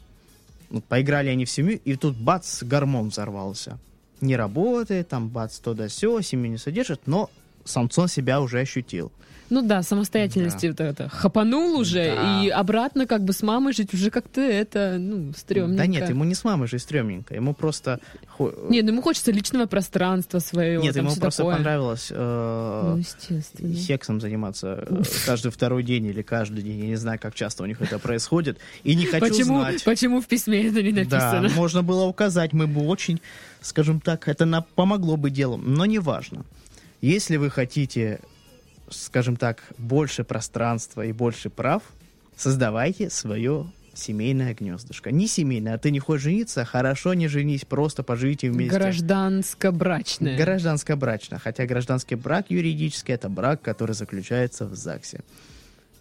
Вот 0.71 0.85
поиграли 0.85 1.29
они 1.29 1.45
в 1.45 1.51
семью, 1.51 1.81
и 1.85 1.95
тут 1.97 2.17
бац, 2.17 2.63
гормон 2.63 3.09
взорвался. 3.09 3.79
Не 4.21 4.37
работает, 4.37 5.09
там 5.09 5.29
бац, 5.29 5.59
то 5.59 5.75
да 5.75 5.89
сё, 5.89 6.21
семью 6.21 6.51
не 6.51 6.59
содержит, 6.59 7.03
но 7.07 7.31
самцон 7.65 8.09
себя 8.09 8.41
уже 8.41 8.61
ощутил. 8.61 9.13
Ну 9.49 9.63
да, 9.63 9.83
самостоятельности 9.83 10.67
вот 10.67 10.81
это 10.81 11.09
хапанул 11.09 11.79
уже, 11.79 12.15
Да. 12.15 12.43
и 12.43 12.49
обратно 12.49 13.07
как 13.07 13.23
бы 13.23 13.33
с 13.33 13.43
мамой 13.43 13.73
жить 13.73 13.95
уже 13.95 14.11
как-то 14.11 14.41
это, 14.41 14.97
ну, 14.99 15.33
стрёмненько. 15.37 15.77
Да 15.83 15.87
нет, 15.87 16.09
ему 16.09 16.25
не 16.25 16.35
с 16.35 16.43
мамой 16.45 16.67
же 16.69 16.79
стрёмненько, 16.79 17.35
ему 17.35 17.55
просто... 17.55 18.01
Нет, 18.39 18.85
ну 18.85 18.91
ему 18.93 19.03
хочется 19.03 19.31
личного 19.33 19.67
пространства 19.67 20.41
своего. 20.41 20.83
Нет, 20.83 20.97
ему 20.97 21.15
просто 21.15 21.43
такое. 21.43 21.57
понравилось 21.57 22.09
э, 22.11 22.97
Ну, 23.59 23.75
сексом 23.77 24.21
заниматься 24.21 24.85
э, 24.89 25.03
каждый 25.25 25.51
второй 25.51 25.83
день 25.83 26.07
или 26.07 26.23
каждый 26.23 26.63
день. 26.63 26.81
Я 26.81 26.87
не 26.89 26.97
знаю, 26.97 27.19
как 27.21 27.35
часто 27.35 27.63
у 27.63 27.67
них 27.67 27.81
это 27.81 27.99
происходит. 27.99 28.59
И 28.85 28.95
не 28.95 29.07
хочу 29.07 29.27
Почему, 29.27 29.61
знать. 29.61 29.85
почему 29.85 30.21
в 30.21 30.27
письме 30.27 30.67
это 30.69 30.83
не 30.83 30.93
написано? 30.93 31.49
Да, 31.49 31.55
можно 31.55 31.83
было 31.83 32.05
указать, 32.05 32.53
мы 32.53 32.67
бы 32.67 32.87
очень, 32.87 33.21
скажем 33.61 34.01
так, 34.01 34.29
это 34.29 34.45
на, 34.45 34.63
помогло 34.63 35.17
бы 35.17 35.31
делу, 35.31 35.57
но 35.57 35.87
неважно. 35.87 36.45
Если 37.01 37.37
вы 37.37 37.51
хотите, 37.51 38.21
скажем 38.91 39.37
так, 39.37 39.63
больше 39.79 40.25
пространства 40.25 41.05
и 41.05 41.13
больше 41.13 41.51
прав, 41.51 41.83
создавайте 42.37 43.11
свое 43.11 43.71
семейное 43.95 44.55
гнездышко. 44.55 45.11
Не 45.11 45.27
семейное, 45.27 45.75
а 45.75 45.79
ты 45.79 45.91
не 45.91 45.99
хочешь 45.99 46.25
жениться, 46.25 46.65
хорошо, 46.65 47.15
не 47.15 47.29
женись, 47.29 47.65
просто 47.65 48.03
поживите 48.03 48.51
вместе. 48.51 48.77
Гражданско-брачное. 48.77 50.37
Гражданско-брачно. 50.37 51.39
Хотя 51.39 51.67
гражданский 51.67 52.15
брак 52.15 52.47
юридически 52.51 53.13
это 53.13 53.29
брак, 53.29 53.63
который 53.63 53.93
заключается 53.93 54.67
в 54.67 54.75
ЗАГСе. 54.75 55.21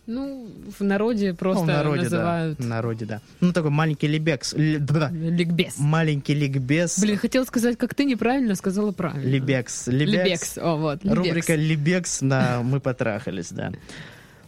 Ну, 0.08 0.48
в 0.78 0.84
народе 0.84 1.34
просто 1.34 1.66
Ну, 1.66 1.72
в 1.72 1.76
народе, 1.76 2.02
называют 2.04 2.58
да. 2.60 2.64
В 2.64 2.68
народе, 2.68 3.06
да. 3.06 3.22
Ну, 3.40 3.54
такой 3.54 3.72
маленький 3.72 4.08
либекс. 4.08 4.54
ли- 4.54 4.78
бра, 4.78 5.10
ликбез. 5.10 5.76
маленький 5.80 6.34
ликбез. 6.36 7.00
Блин, 7.00 7.18
хотела 7.18 7.44
сказать, 7.46 7.78
как 7.78 7.96
ты 7.96 8.06
неправильно 8.06 8.56
сказала 8.56 8.92
правильно. 8.92 9.28
Либекс. 9.28 9.88
Либекс. 9.88 10.14
Либекс. 10.26 10.58
О, 10.60 10.76
вот. 10.78 11.04
либекс. 11.04 11.18
Рубрика 11.18 11.56
Либекс 11.56 12.22
на 12.22 12.62
«Мы 12.62 12.80
потрахались», 12.80 13.50
да. 13.52 13.72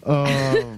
Э, 0.03 0.25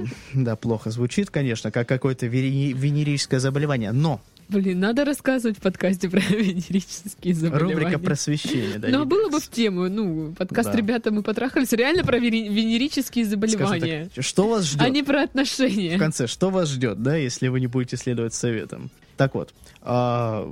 Да, 0.34 0.56
плохо 0.56 0.92
звучит, 0.92 1.30
конечно, 1.30 1.72
как 1.72 1.88
какое-то 1.88 2.26
венерическое 2.28 3.40
заболевание. 3.40 3.92
Но 3.92 4.22
Блин, 4.50 4.80
надо 4.80 5.06
рассказывать 5.06 5.58
в 5.58 5.62
подкасте 5.62 6.10
про 6.10 6.20
венерические 6.30 7.36
заболевания. 7.36 7.76
Рубрика 7.76 8.00
просвещения, 8.00 8.80
да. 8.80 8.88
Ну, 8.90 9.02
а 9.02 9.06
было 9.06 9.30
бы 9.30 9.40
в 9.40 9.48
тему, 9.48 9.88
ну, 9.90 10.34
подкаст 10.36 10.72
Да. 10.72 10.78
«Ребята, 10.78 11.12
мы 11.12 11.22
потрахались» 11.22 11.72
реально 11.72 12.04
про 12.04 12.18
венерические 12.18 13.26
заболевания, 13.26 14.10
так, 14.14 14.26
что 14.26 14.50
вас 14.50 14.66
ждет? 14.66 14.82
а 14.82 14.90
не 14.90 15.04
про 15.04 15.22
В 15.22 15.24
отношения. 15.26 16.00
конце, 16.00 16.26
что 16.26 16.50
вас 16.50 16.70
ждет, 16.70 17.04
да, 17.04 17.16
если 17.16 17.48
вы 17.48 17.60
не 17.60 17.68
будете 17.68 17.96
следовать 17.96 18.34
советам? 18.34 18.90
Так 19.18 19.36
вот, 19.36 19.54
а, 19.84 20.52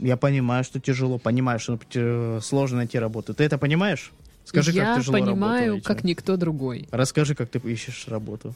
я 0.00 0.16
понимаю, 0.16 0.64
что 0.64 0.80
тяжело, 0.80 1.18
понимаю, 1.18 1.60
что 1.60 1.78
э, 1.94 2.40
сложно 2.42 2.78
найти 2.78 2.98
работу. 2.98 3.34
Ты 3.34 3.44
это 3.44 3.56
понимаешь? 3.56 4.10
Скажи, 4.44 4.72
Я 4.72 4.84
как 4.84 4.98
тяжело 4.98 5.18
работу 5.18 5.32
понимаю, 5.32 5.82
как 5.82 6.02
никто 6.02 6.36
другой. 6.36 6.88
Расскажи, 6.90 7.34
как 7.36 7.50
ты 7.50 7.58
ищешь 7.58 8.06
работу. 8.08 8.54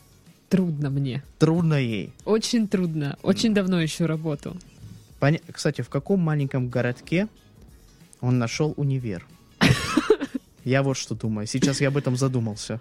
Трудно 0.51 0.91
мне. 0.91 1.23
Трудно 1.39 1.75
ей. 1.75 2.13
Очень 2.25 2.67
трудно. 2.67 3.17
Очень 3.23 3.55
давно 3.55 3.83
ищу 3.85 4.07
работу. 4.07 4.57
Поня- 5.21 5.41
Кстати, 5.53 5.83
в 5.83 5.89
каком 5.89 6.21
маленьком 6.21 6.69
городке 6.69 7.29
он 8.21 8.39
нашел 8.39 8.75
универ? 8.77 9.25
Я 10.65 10.83
вот 10.83 10.97
что 10.97 11.15
думаю. 11.15 11.47
Сейчас 11.47 11.81
я 11.81 11.89
об 11.89 11.97
этом 11.97 12.17
задумался. 12.17 12.81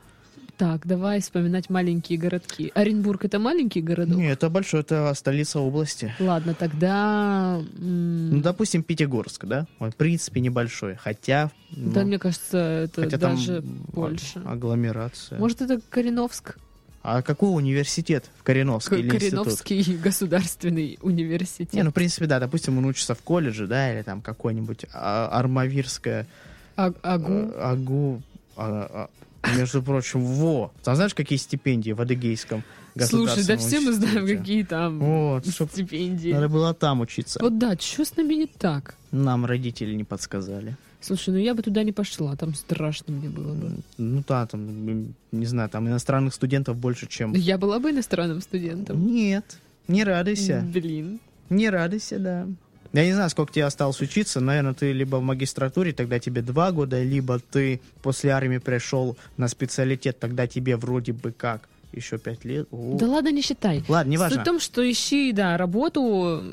Так, 0.57 0.85
давай 0.85 1.21
вспоминать 1.21 1.69
маленькие 1.69 2.19
городки. 2.19 2.71
Оренбург 2.75 3.23
это 3.23 3.39
маленький 3.39 3.81
городок? 3.81 4.17
Не, 4.17 4.29
это 4.31 4.49
большой, 4.49 4.81
это 4.81 5.13
столица 5.13 5.61
области. 5.61 6.13
Ладно, 6.19 6.53
тогда... 6.53 7.61
Ну, 7.77 8.41
допустим, 8.41 8.83
Пятигорск, 8.83 9.45
да? 9.45 9.67
Он, 9.79 9.91
в 9.91 9.95
принципе, 9.95 10.41
небольшой. 10.41 10.95
Хотя... 10.95 11.51
да, 11.71 12.01
ну, 12.01 12.07
мне 12.07 12.19
кажется, 12.19 12.57
это 12.57 13.03
хотя 13.03 13.17
там 13.17 13.37
даже 13.37 13.59
а- 13.59 13.61
больше. 13.61 14.39
агломерация. 14.43 15.39
Может, 15.39 15.61
это 15.61 15.79
Кореновск? 15.89 16.57
А 17.01 17.21
какой 17.21 17.55
университет 17.55 18.25
в 18.37 18.43
Кореновске 18.43 18.95
К- 18.97 18.99
или 18.99 19.05
институт? 19.07 19.29
Кореновский 19.31 19.97
государственный 20.03 20.99
университет. 21.01 21.73
Не, 21.73 21.83
ну, 21.83 21.91
в 21.91 21.93
принципе, 21.93 22.25
да, 22.25 22.39
допустим, 22.39 22.77
он 22.77 22.85
учится 22.85 23.15
в 23.15 23.21
колледже, 23.21 23.67
да, 23.67 23.93
или 23.93 24.01
там 24.01 24.21
какой-нибудь 24.21 24.85
а, 24.93 25.27
Армавирская 25.31 26.27
А- 26.75 26.93
Агу? 27.01 27.31
э, 27.33 27.61
АГУ, 27.61 28.21
а, 28.57 29.09
а, 29.43 29.55
между 29.55 29.81
прочим, 29.81 30.21
во. 30.21 30.73
Там 30.83 30.95
знаешь, 30.95 31.13
какие 31.13 31.37
стипендии 31.39 31.91
в 31.91 32.01
Адыгейском 32.01 32.63
Слушай, 32.97 33.45
да 33.45 33.55
все 33.57 33.79
мы 33.79 33.93
знаем, 33.93 34.27
какие 34.27 34.63
там 34.63 34.99
Вот, 34.99 35.45
стипендии. 35.45 36.33
надо 36.33 36.49
было 36.49 36.73
там 36.73 36.99
учиться. 37.01 37.39
Вот 37.41 37.57
да, 37.57 37.77
что 37.79 38.03
с 38.03 38.15
нами 38.17 38.33
не 38.33 38.47
так? 38.47 38.95
Нам 39.11 39.45
родители 39.45 39.93
не 39.93 40.03
подсказали. 40.03 40.75
Слушай, 41.01 41.29
ну 41.29 41.37
я 41.37 41.53
бы 41.53 41.61
туда 41.61 41.83
не 41.83 41.93
пошла, 41.93 42.35
там 42.35 42.53
страшно 42.53 43.13
мне 43.13 43.29
было 43.29 43.53
бы. 43.53 43.71
Ну 43.97 44.23
да, 44.27 44.45
там, 44.47 45.15
не 45.31 45.45
знаю, 45.45 45.69
там 45.69 45.87
иностранных 45.87 46.33
студентов 46.33 46.75
больше, 46.75 47.07
чем... 47.07 47.33
Я 47.33 47.57
была 47.57 47.79
бы 47.79 47.91
иностранным 47.91 48.41
студентом. 48.41 49.05
Нет, 49.05 49.57
не 49.87 50.03
радуйся. 50.03 50.61
Блин. 50.73 51.19
Не 51.49 51.69
радуйся, 51.69 52.19
да. 52.19 52.47
Я 52.91 53.05
не 53.05 53.13
знаю, 53.13 53.29
сколько 53.29 53.53
тебе 53.53 53.65
осталось 53.65 54.01
учиться. 54.01 54.39
Наверное, 54.39 54.73
ты 54.73 54.91
либо 54.91 55.17
в 55.17 55.21
магистратуре, 55.21 55.93
тогда 55.93 56.19
тебе 56.19 56.41
два 56.41 56.71
года, 56.71 57.01
либо 57.01 57.39
ты 57.39 57.81
после 58.01 58.31
армии 58.31 58.57
пришел 58.57 59.15
на 59.37 59.47
специалитет, 59.47 60.19
тогда 60.19 60.47
тебе 60.47 60.75
вроде 60.75 61.13
бы 61.13 61.31
как 61.31 61.69
еще 61.93 62.17
пять 62.17 62.45
лет. 62.45 62.67
О. 62.71 62.97
Да 62.99 63.07
ладно, 63.07 63.31
не 63.31 63.41
считай. 63.41 63.83
Ладно, 63.87 64.11
Суть 64.11 64.11
неважно. 64.11 64.41
в 64.41 64.43
том, 64.43 64.59
что 64.59 64.89
ищи, 64.91 65.31
да, 65.31 65.55
работу, 65.57 66.43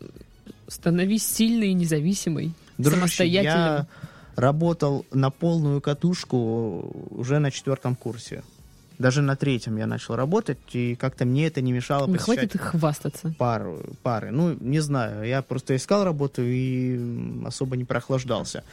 становись 0.69 1.27
сильной 1.27 1.69
и 1.69 1.75
независимой, 1.75 2.53
Дружище, 2.79 2.99
самостоятельным. 3.01 3.57
я 3.57 3.87
работал 4.37 5.05
на 5.13 5.31
полную 5.31 5.81
катушку 5.81 7.07
уже 7.11 7.39
на 7.39 7.51
четвертом 7.51 7.97
курсе. 7.97 8.43
Даже 8.99 9.21
на 9.21 9.37
третьем 9.37 9.77
я 9.77 9.87
начал 9.87 10.17
работать, 10.17 10.59
и 10.73 10.95
как-то 10.95 11.27
мне 11.27 11.47
это 11.47 11.61
не 11.61 11.73
мешало 11.73 12.07
Ну, 12.07 12.17
хватит 12.19 12.55
их 12.55 12.61
хвастаться. 12.63 13.35
пару, 13.39 13.83
пары. 14.03 14.31
Ну, 14.31 14.57
не 14.59 14.81
знаю, 14.81 15.27
я 15.27 15.43
просто 15.43 15.77
искал 15.77 16.05
работу 16.05 16.43
и 16.43 16.99
особо 17.45 17.77
не 17.77 17.85
прохлаждался. 17.85 18.65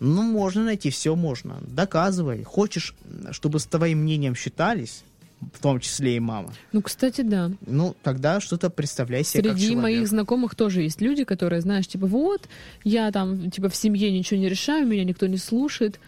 Ну, 0.00 0.22
можно 0.22 0.64
найти, 0.64 0.90
все 0.90 1.14
можно. 1.14 1.58
Доказывай. 1.60 2.42
Хочешь, 2.42 2.94
чтобы 3.30 3.60
с 3.60 3.66
твоим 3.66 3.98
мнением 3.98 4.34
считались, 4.34 5.04
в 5.52 5.60
том 5.60 5.78
числе 5.80 6.16
и 6.16 6.20
мама, 6.20 6.52
Ну, 6.72 6.82
кстати, 6.82 7.20
да. 7.20 7.50
ну, 7.66 7.94
тогда 8.02 8.40
что-то 8.40 8.70
представляй 8.70 9.24
себе 9.24 9.42
как 9.44 9.52
Среди 9.52 9.66
человек. 9.72 9.82
моих 9.82 10.08
знакомых 10.08 10.54
тоже 10.54 10.82
есть 10.82 11.00
люди, 11.00 11.24
которые, 11.24 11.60
знаешь, 11.60 11.86
типа, 11.86 12.06
вот, 12.06 12.48
я 12.84 13.10
там, 13.12 13.50
типа, 13.50 13.68
в 13.68 13.76
семье 13.76 14.10
ничего 14.10 14.40
не 14.40 14.48
решаю, 14.48 14.86
меня 14.86 15.04
никто 15.04 15.26
не 15.26 15.36
слушает, 15.38 16.00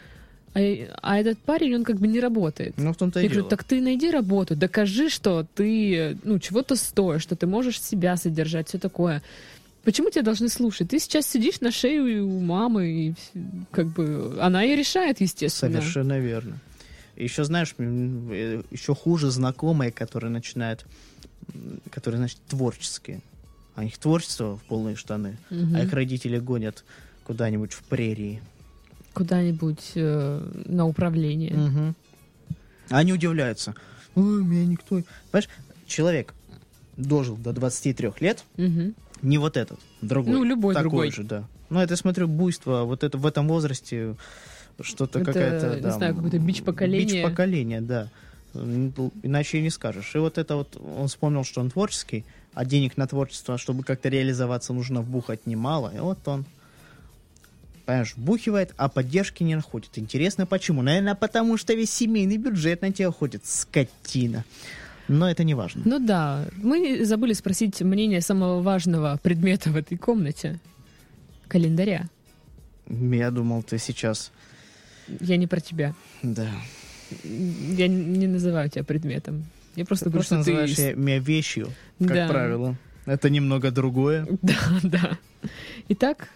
а, 0.52 0.58
а 1.02 1.18
этот 1.18 1.38
парень, 1.38 1.76
он 1.76 1.84
как 1.84 1.96
бы 1.98 2.08
не 2.08 2.18
работает. 2.18 2.74
Ну, 2.76 2.92
в 2.92 2.96
том-то 2.96 3.20
и 3.20 3.22
Я 3.22 3.28
дело. 3.28 3.40
говорю, 3.42 3.50
так 3.50 3.62
ты 3.62 3.80
найди 3.80 4.10
работу, 4.10 4.56
докажи, 4.56 5.08
что 5.08 5.46
ты, 5.54 6.18
ну, 6.24 6.38
чего-то 6.40 6.74
стоишь, 6.74 7.22
что 7.22 7.36
ты 7.36 7.46
можешь 7.46 7.80
себя 7.80 8.16
содержать, 8.16 8.68
все 8.68 8.78
такое. 8.78 9.22
Почему 9.84 10.10
тебя 10.10 10.22
должны 10.22 10.48
слушать? 10.48 10.88
Ты 10.90 10.98
сейчас 10.98 11.26
сидишь 11.26 11.60
на 11.60 11.70
шее 11.70 12.20
у 12.22 12.40
мамы, 12.40 12.88
и 12.90 13.14
как 13.70 13.86
бы 13.86 14.36
она 14.40 14.64
и 14.64 14.74
решает, 14.76 15.20
естественно. 15.20 15.78
Совершенно 15.80 16.18
верно. 16.18 16.58
Еще, 17.20 17.44
знаешь, 17.44 17.74
э, 17.78 18.62
еще 18.70 18.94
хуже 18.94 19.30
знакомые, 19.30 19.92
которые 19.92 20.30
начинают, 20.30 20.86
которые, 21.90 22.18
значит, 22.18 22.38
творческие. 22.48 23.20
А 23.74 23.84
их 23.84 23.98
творчество 23.98 24.56
в 24.56 24.62
полные 24.64 24.96
штаны, 24.96 25.36
Мгм. 25.50 25.76
а 25.76 25.82
их 25.82 25.92
родители 25.92 26.38
гонят 26.38 26.84
куда-нибудь 27.24 27.72
в 27.72 27.82
прерии. 27.84 28.42
Куда-нибудь 29.12 29.92
э, 29.96 30.62
на 30.66 30.86
управление. 30.86 31.52
Мгм. 31.54 31.94
Они 32.88 33.12
удивляются. 33.12 33.74
Ой, 34.14 34.42
меня 34.42 34.64
никто... 34.64 35.02
Понимаешь, 35.30 35.48
человек 35.86 36.34
дожил 36.96 37.36
до 37.36 37.52
23 37.52 38.20
лет, 38.20 38.44
Мгм. 38.56 38.94
не 39.22 39.36
вот 39.38 39.56
этот, 39.56 39.78
другой. 40.00 40.34
Ну, 40.34 40.44
любой 40.44 40.74
такой 40.74 40.88
другой. 40.90 41.10
же, 41.10 41.22
да. 41.24 41.44
Ну, 41.68 41.80
это, 41.80 41.96
смотрю, 41.96 42.28
буйство, 42.28 42.84
вот 42.84 43.04
это 43.04 43.18
в 43.18 43.26
этом 43.26 43.46
возрасте 43.46 44.16
что-то 44.80 45.24
какая-то... 45.24 45.76
не 45.76 45.80
да, 45.82 45.90
знаю, 45.92 46.14
какой-то 46.14 46.38
бич 46.38 46.62
поколения. 46.62 47.12
Бич 47.12 47.22
поколения, 47.22 47.80
да. 47.80 48.08
Иначе 48.54 49.58
и 49.58 49.62
не 49.62 49.70
скажешь. 49.70 50.14
И 50.14 50.18
вот 50.18 50.38
это 50.38 50.56
вот, 50.56 50.76
он 50.76 51.06
вспомнил, 51.06 51.44
что 51.44 51.60
он 51.60 51.70
творческий, 51.70 52.24
а 52.52 52.64
денег 52.64 52.96
на 52.96 53.06
творчество, 53.06 53.58
чтобы 53.58 53.84
как-то 53.84 54.08
реализоваться, 54.08 54.72
нужно 54.72 55.02
вбухать 55.02 55.46
немало. 55.46 55.92
И 55.94 56.00
вот 56.00 56.26
он, 56.26 56.44
понимаешь, 57.86 58.14
вбухивает, 58.16 58.74
а 58.76 58.88
поддержки 58.88 59.44
не 59.44 59.54
находит. 59.54 59.90
Интересно, 59.98 60.46
почему? 60.46 60.82
Наверное, 60.82 61.14
потому 61.14 61.56
что 61.58 61.74
весь 61.74 61.92
семейный 61.92 62.38
бюджет 62.38 62.82
на 62.82 62.90
тебя 62.92 63.10
уходит. 63.10 63.46
Скотина. 63.46 64.44
Но 65.06 65.30
это 65.30 65.44
не 65.44 65.54
важно. 65.54 65.82
Ну 65.84 65.98
да, 66.04 66.46
мы 66.56 67.04
забыли 67.04 67.34
спросить 67.34 67.80
мнение 67.82 68.20
самого 68.20 68.62
важного 68.62 69.18
предмета 69.22 69.70
в 69.70 69.76
этой 69.76 69.96
комнате. 69.96 70.58
Календаря. 71.46 72.08
Я 72.88 73.30
думал, 73.30 73.62
ты 73.62 73.78
сейчас... 73.78 74.32
Я 75.20 75.36
не 75.36 75.46
про 75.46 75.60
тебя. 75.60 75.94
Да. 76.22 76.48
Я 77.22 77.88
не 77.88 78.26
называю 78.26 78.70
тебя 78.70 78.84
предметом. 78.84 79.44
Я 79.76 79.84
просто 79.84 80.06
Ты 80.06 80.10
говорю, 80.10 80.26
просто 80.28 80.42
что 80.42 80.50
называешь 80.52 80.74
ты... 80.76 80.94
меня 80.94 81.18
вещью, 81.18 81.72
как 81.98 82.08
Да. 82.14 82.28
правило. 82.28 82.76
Это 83.06 83.30
немного 83.30 83.70
другое. 83.70 84.26
Да, 84.42 84.58
да. 84.82 85.18
Итак, 85.88 86.28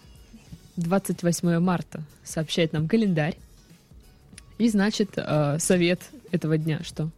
28 0.77 1.59
марта 1.59 2.03
сообщает 2.25 2.73
нам 2.73 2.89
календарь. 2.89 3.37
И 4.59 4.69
значит, 4.69 5.11
э, 5.17 5.59
совет 5.59 6.01
этого 6.31 6.57
дня 6.59 6.81
что? 6.85 7.11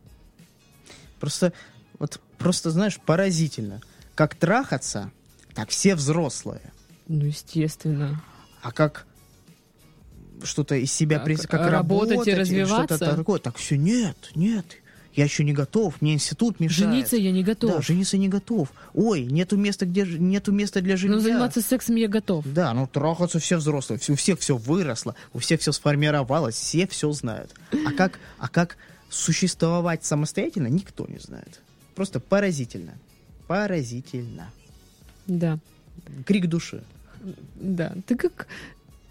Просто, 1.21 1.53
вот, 1.99 2.21
просто, 2.39 2.71
знаешь, 2.71 2.99
поразительно. 2.99 3.81
Как 4.15 4.35
трахаться, 4.35 5.11
так 5.55 5.69
все 5.71 5.95
взрослые. 5.95 6.61
Ну, 7.09 7.27
естественно. 7.27 8.23
А 8.63 8.73
как 8.73 9.07
что-то 10.43 10.75
из 10.77 10.93
себя 10.93 11.19
Как, 11.19 11.41
как 11.49 11.71
работать 11.71 12.27
и 12.27 12.35
развиваться? 12.35 12.97
что-то 12.97 13.17
такое. 13.17 13.41
Так 13.41 13.57
все, 13.57 13.77
нет, 13.77 14.17
нет. 14.35 14.67
Я 15.15 15.25
еще 15.25 15.45
не 15.45 15.55
готов, 15.55 16.03
мне 16.03 16.13
институт 16.13 16.61
мешает. 16.61 16.91
Жениться 16.91 17.17
я 17.17 17.33
не 17.33 17.43
готов. 17.43 17.77
Да, 17.77 17.81
жениться 17.81 18.19
не 18.19 18.29
готов. 18.29 18.71
Ой, 18.93 19.25
нету 19.25 19.57
места, 19.57 19.87
где 19.87 20.05
нету 20.05 20.53
места 20.53 20.83
для 20.83 20.99
жилья. 20.99 21.17
Но 21.17 21.23
заниматься 21.23 21.63
сексом 21.63 21.97
я 21.97 22.07
готов. 22.07 22.45
Да, 22.47 22.75
ну 22.75 22.87
трахаться 22.87 23.39
все 23.39 23.57
взрослые, 23.57 23.99
у 24.11 24.15
всех 24.15 24.39
все 24.39 24.59
выросло, 24.59 25.15
у 25.33 25.39
всех 25.39 25.61
все 25.63 25.73
сформировалось, 25.73 26.55
все 26.57 26.87
все 26.87 27.11
знают. 27.13 27.55
А 27.87 27.93
как, 27.93 28.19
а 28.39 28.49
как 28.49 28.77
существовать 29.09 30.05
самостоятельно, 30.05 30.67
никто 30.67 31.07
не 31.09 31.19
знает. 31.19 31.63
Просто 31.95 32.21
поразительно. 32.21 32.93
Поразительно. 33.47 34.51
Да, 35.27 35.59
Крик 36.27 36.47
души. 36.47 36.83
да. 37.55 37.95
Ты 38.07 38.17
как... 38.17 38.47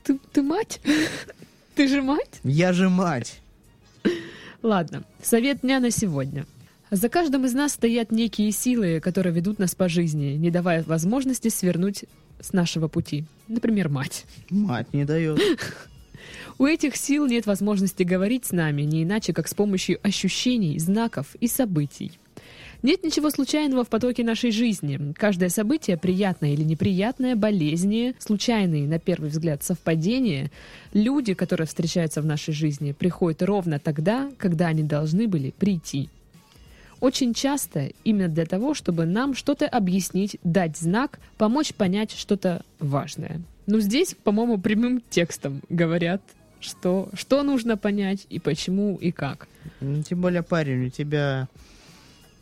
Ты, 0.05 0.19
ты 0.31 0.43
мать? 0.43 0.79
Ты 1.73 1.87
же 1.87 2.03
мать? 2.03 2.39
Я 2.43 2.73
же 2.73 2.89
мать. 2.89 3.41
Ладно, 4.61 5.03
совет 5.21 5.61
дня 5.61 5.79
на 5.79 5.89
сегодня. 5.89 6.45
За 6.91 7.09
каждым 7.09 7.45
из 7.45 7.53
нас 7.53 7.73
стоят 7.73 8.11
некие 8.11 8.51
силы, 8.51 8.99
которые 8.99 9.33
ведут 9.33 9.57
нас 9.57 9.73
по 9.73 9.89
жизни, 9.89 10.37
не 10.37 10.51
давая 10.51 10.83
возможности 10.83 11.47
свернуть 11.47 12.05
с 12.39 12.53
нашего 12.53 12.87
пути. 12.87 13.25
Например, 13.47 13.89
мать. 13.89 14.25
Мать 14.51 14.93
не 14.93 15.05
дает. 15.05 15.41
У 16.59 16.65
этих 16.65 16.95
сил 16.95 17.25
нет 17.25 17.47
возможности 17.47 18.03
говорить 18.03 18.45
с 18.45 18.51
нами, 18.51 18.83
не 18.83 19.03
иначе, 19.03 19.33
как 19.33 19.47
с 19.47 19.55
помощью 19.55 19.99
ощущений, 20.03 20.77
знаков 20.77 21.35
и 21.39 21.47
событий. 21.47 22.11
Нет 22.85 23.03
ничего 23.03 23.31
случайного 23.31 23.83
в 23.83 23.89
потоке 23.89 24.23
нашей 24.23 24.51
жизни. 24.51 25.11
Каждое 25.17 25.49
событие, 25.49 25.97
приятное 25.97 26.53
или 26.53 26.61
неприятное, 26.61 27.35
болезни, 27.35 28.13
случайные, 28.19 28.87
на 28.87 28.99
первый 28.99 29.31
взгляд, 29.31 29.63
совпадения, 29.63 30.51
люди, 30.93 31.33
которые 31.33 31.65
встречаются 31.65 32.21
в 32.21 32.27
нашей 32.27 32.53
жизни, 32.53 32.91
приходят 32.91 33.41
ровно 33.41 33.79
тогда, 33.79 34.29
когда 34.37 34.67
они 34.67 34.83
должны 34.83 35.27
были 35.27 35.49
прийти. 35.49 36.11
Очень 36.99 37.33
часто 37.33 37.89
именно 38.03 38.27
для 38.27 38.45
того, 38.45 38.75
чтобы 38.75 39.07
нам 39.07 39.33
что-то 39.33 39.67
объяснить, 39.67 40.37
дать 40.43 40.77
знак, 40.77 41.19
помочь 41.39 41.73
понять 41.73 42.11
что-то 42.11 42.61
важное. 42.77 43.41
Ну, 43.65 43.79
здесь, 43.79 44.15
по-моему, 44.23 44.59
прямым 44.59 45.01
текстом 45.09 45.63
говорят, 45.69 46.21
что, 46.59 47.09
что 47.15 47.41
нужно 47.41 47.77
понять 47.77 48.27
и 48.29 48.37
почему 48.37 48.95
и 48.97 49.11
как. 49.11 49.47
Ну, 49.81 50.03
Тем 50.03 50.21
более, 50.21 50.43
парень, 50.43 50.85
у 50.85 50.89
тебя 50.91 51.47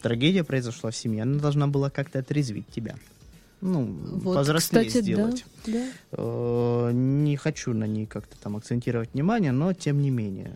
трагедия 0.03 0.43
произошла 0.43 0.91
в 0.91 0.95
семье, 0.95 1.23
она 1.23 1.39
должна 1.39 1.67
была 1.67 1.89
как-то 1.89 2.19
отрезвить 2.19 2.67
тебя. 2.67 2.95
Ну, 3.61 3.85
Вот, 3.85 4.35
повзрослее 4.35 4.85
кстати, 4.85 5.01
сделать. 5.03 5.45
Да, 5.65 5.71
да. 5.71 5.87
Э, 6.11 6.91
Не 6.93 7.37
хочу 7.37 7.73
на 7.73 7.85
ней 7.85 8.05
как-то 8.05 8.37
там 8.37 8.57
акцентировать 8.57 9.13
внимание, 9.13 9.53
но 9.53 9.73
тем 9.73 10.01
не 10.01 10.09
менее 10.09 10.51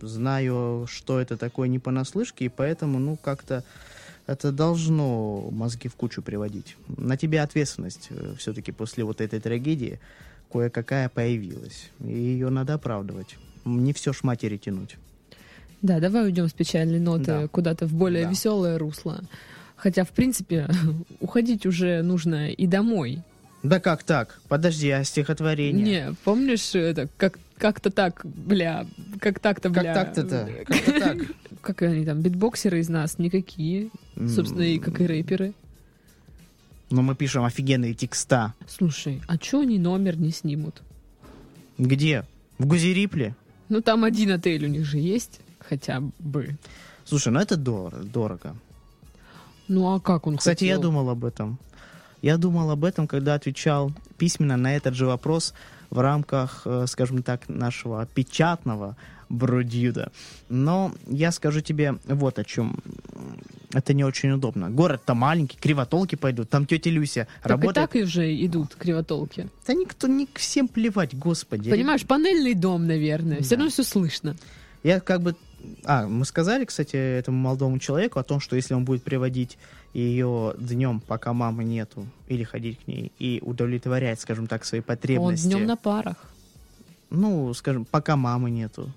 знаю, 0.00 0.86
что 0.88 1.20
это 1.20 1.36
такое 1.36 1.68
не 1.68 1.78
понаслышке, 1.78 2.46
и 2.46 2.48
поэтому, 2.48 2.98
ну, 2.98 3.16
как-то 3.16 3.64
это 4.26 4.52
должно 4.52 5.48
мозги 5.50 5.88
в 5.88 5.94
кучу 5.94 6.22
приводить. 6.22 6.76
На 6.96 7.16
тебе 7.16 7.40
ответственность 7.40 8.08
все-таки 8.38 8.72
после 8.72 9.04
вот 9.04 9.20
этой 9.20 9.40
трагедии 9.40 10.00
кое-какая 10.50 11.08
появилась, 11.08 11.90
и 12.00 12.12
ее 12.12 12.50
надо 12.50 12.74
оправдывать. 12.74 13.36
Не 13.64 13.92
все 13.92 14.12
ж 14.12 14.22
матери 14.22 14.56
тянуть. 14.56 14.96
Да, 15.82 15.98
давай 16.00 16.24
уйдем 16.26 16.48
с 16.48 16.52
печальной 16.52 17.00
ноты 17.00 17.24
Да. 17.24 17.48
куда-то 17.48 17.86
в 17.86 17.92
более 17.94 18.24
Да. 18.24 18.30
веселое 18.30 18.78
русло. 18.78 19.20
Хотя, 19.76 20.04
в 20.04 20.10
принципе, 20.10 20.68
уходить 21.20 21.66
уже 21.66 22.02
нужно 22.02 22.50
и 22.50 22.66
домой. 22.66 23.22
Да 23.62 23.78
как 23.80 24.02
так? 24.02 24.40
Подожди, 24.48 24.90
а 24.90 25.04
стихотворение? 25.04 25.84
Не, 25.84 26.14
помнишь, 26.24 26.74
это 26.74 27.08
как 27.16 27.38
как-то 27.58 27.90
так, 27.90 28.22
бля, 28.24 28.86
как 29.20 29.38
так-то, 29.38 29.70
Как 29.70 29.82
бля. 29.84 29.94
так-то-то? 29.94 30.48
Как-то 30.66 30.92
так. 31.00 31.18
Как 31.60 31.82
они 31.82 32.04
там, 32.04 32.20
битбоксеры 32.20 32.80
из 32.80 32.88
нас 32.88 33.18
никакие, 33.20 33.90
собственно, 34.28 34.62
и 34.62 34.80
как 34.80 35.00
и 35.00 35.06
рэперы. 35.06 35.52
Но 36.90 37.02
мы 37.02 37.14
пишем 37.14 37.44
офигенные 37.44 37.94
текста. 37.94 38.54
Слушай, 38.68 39.22
а 39.28 39.38
чё 39.38 39.60
они 39.60 39.78
номер 39.78 40.16
не 40.18 40.32
снимут? 40.32 40.82
Где? 41.78 42.24
В 42.58 42.66
Гузерипле? 42.66 43.34
Ну, 43.68 43.80
там 43.80 44.02
один 44.04 44.32
отель 44.32 44.64
у 44.64 44.68
них 44.68 44.84
же 44.84 44.98
есть, 44.98 45.38
хотя 45.68 46.02
бы. 46.18 46.56
Слушай, 47.04 47.32
ну 47.32 47.40
это 47.40 47.56
дор- 47.56 48.02
дорого. 48.04 48.54
Ну, 49.68 49.94
а 49.94 50.00
как 50.00 50.26
он 50.26 50.36
Кстати, 50.36 50.64
я 50.64 50.74
хотел? 50.76 50.90
думал 50.90 51.10
об 51.10 51.24
этом. 51.24 51.58
Я 52.20 52.36
думал 52.36 52.70
об 52.70 52.84
этом, 52.84 53.06
когда 53.06 53.34
отвечал 53.34 53.92
письменно 54.18 54.56
на 54.56 54.76
этот 54.76 54.94
же 54.94 55.06
вопрос 55.06 55.54
в 55.90 55.98
рамках, 55.98 56.62
э, 56.66 56.84
скажем 56.86 57.22
так, 57.22 57.48
нашего 57.48 58.06
печатного 58.06 58.96
бродюда. 59.28 60.12
Но 60.48 60.92
я 61.08 61.32
скажу 61.32 61.60
тебе 61.62 61.96
вот 62.06 62.38
о 62.38 62.44
чем. 62.44 62.78
Это 63.72 63.94
не 63.94 64.04
очень 64.04 64.30
удобно. 64.30 64.70
Город-то 64.70 65.14
маленький, 65.14 65.56
кривотолки 65.58 66.16
пойдут. 66.16 66.50
Там 66.50 66.66
тетя 66.66 66.90
Люся 66.90 67.26
Так 67.42 67.52
работает. 67.52 67.76
и 67.76 67.80
так 67.80 67.96
и 67.96 68.02
уже 68.04 68.44
идут 68.46 68.74
кривотолки. 68.74 69.48
Да 69.66 69.72
никто, 69.74 70.06
не 70.06 70.28
всем 70.34 70.68
плевать, 70.68 71.16
господи. 71.18 71.70
Понимаешь, 71.70 72.02
панельный 72.06 72.54
дом, 72.54 72.86
наверное. 72.86 73.40
Все 73.40 73.50
Да. 73.50 73.56
равно 73.56 73.70
все 73.70 73.82
слышно. 73.84 74.36
Я 74.82 75.00
как 75.00 75.22
бы... 75.22 75.34
А, 75.84 76.06
мы 76.06 76.24
сказали, 76.24 76.64
кстати, 76.64 76.96
этому 76.96 77.38
молодому 77.38 77.78
человеку 77.78 78.18
о 78.18 78.22
том, 78.22 78.40
что 78.40 78.56
если 78.56 78.74
он 78.74 78.84
будет 78.84 79.02
приводить 79.02 79.58
ее 79.94 80.54
днем, 80.58 81.00
пока 81.00 81.32
мамы 81.32 81.64
нету, 81.64 82.06
или 82.28 82.44
ходить 82.44 82.78
к 82.84 82.88
ней, 82.88 83.12
и 83.18 83.40
удовлетворять, 83.44 84.20
скажем 84.20 84.46
так, 84.46 84.64
свои 84.64 84.80
Он 84.80 84.84
потребности. 84.84 85.46
днем 85.46 85.66
на 85.66 85.76
парах. 85.76 86.16
Ну, 87.10 87.52
скажем, 87.54 87.84
пока 87.84 88.16
мамы 88.16 88.50
нету. 88.50 88.90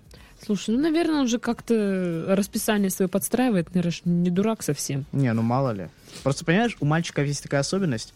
Слушай, 0.46 0.76
ну, 0.76 0.82
наверное, 0.82 1.22
он 1.22 1.28
же 1.28 1.40
как-то 1.40 2.26
расписание 2.28 2.90
свое 2.90 3.10
подстраивает, 3.10 3.74
наверное, 3.74 4.02
не 4.06 4.30
дурак 4.30 4.64
совсем. 4.64 5.06
Не, 5.12 5.34
ну 5.34 5.42
мало 5.42 5.72
ли. 5.72 5.90
Просто, 6.24 6.46
понимаешь, 6.46 6.78
у 6.80 6.86
мальчиков 6.86 7.26
есть 7.26 7.44
такая 7.44 7.62
особенность, 7.62 8.14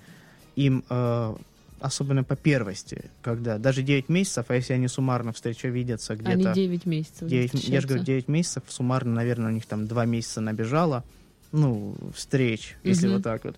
им, 0.55 0.83
э, 0.89 1.35
особенно 1.82 2.24
по 2.24 2.36
первости, 2.36 3.12
когда 3.22 3.58
даже 3.58 3.82
9 3.84 4.10
месяцев, 4.10 4.46
а 4.50 4.56
если 4.56 4.74
они 4.74 4.88
суммарно 4.88 5.34
встреча 5.34 5.68
видятся 5.68 6.13
Они 6.13 6.22
где-то... 6.36 6.54
9 6.54 6.86
месяцев. 6.86 7.28
9, 7.28 7.63
я 7.68 7.82
же 7.82 7.88
говорю, 7.88 8.04
9 8.04 8.28
месяцев, 8.28 8.63
суммарно, 8.68 9.13
наверное, 9.13 9.48
у 9.52 9.54
них 9.54 9.65
там 9.65 9.88
2 9.88 10.06
месяца 10.06 10.42
набежало, 10.42 11.04
ну, 11.52 11.96
встреч, 12.15 12.76
если 12.84 13.08
Мгм. 13.08 13.15
вот 13.15 13.24
так 13.24 13.44
вот. 13.46 13.56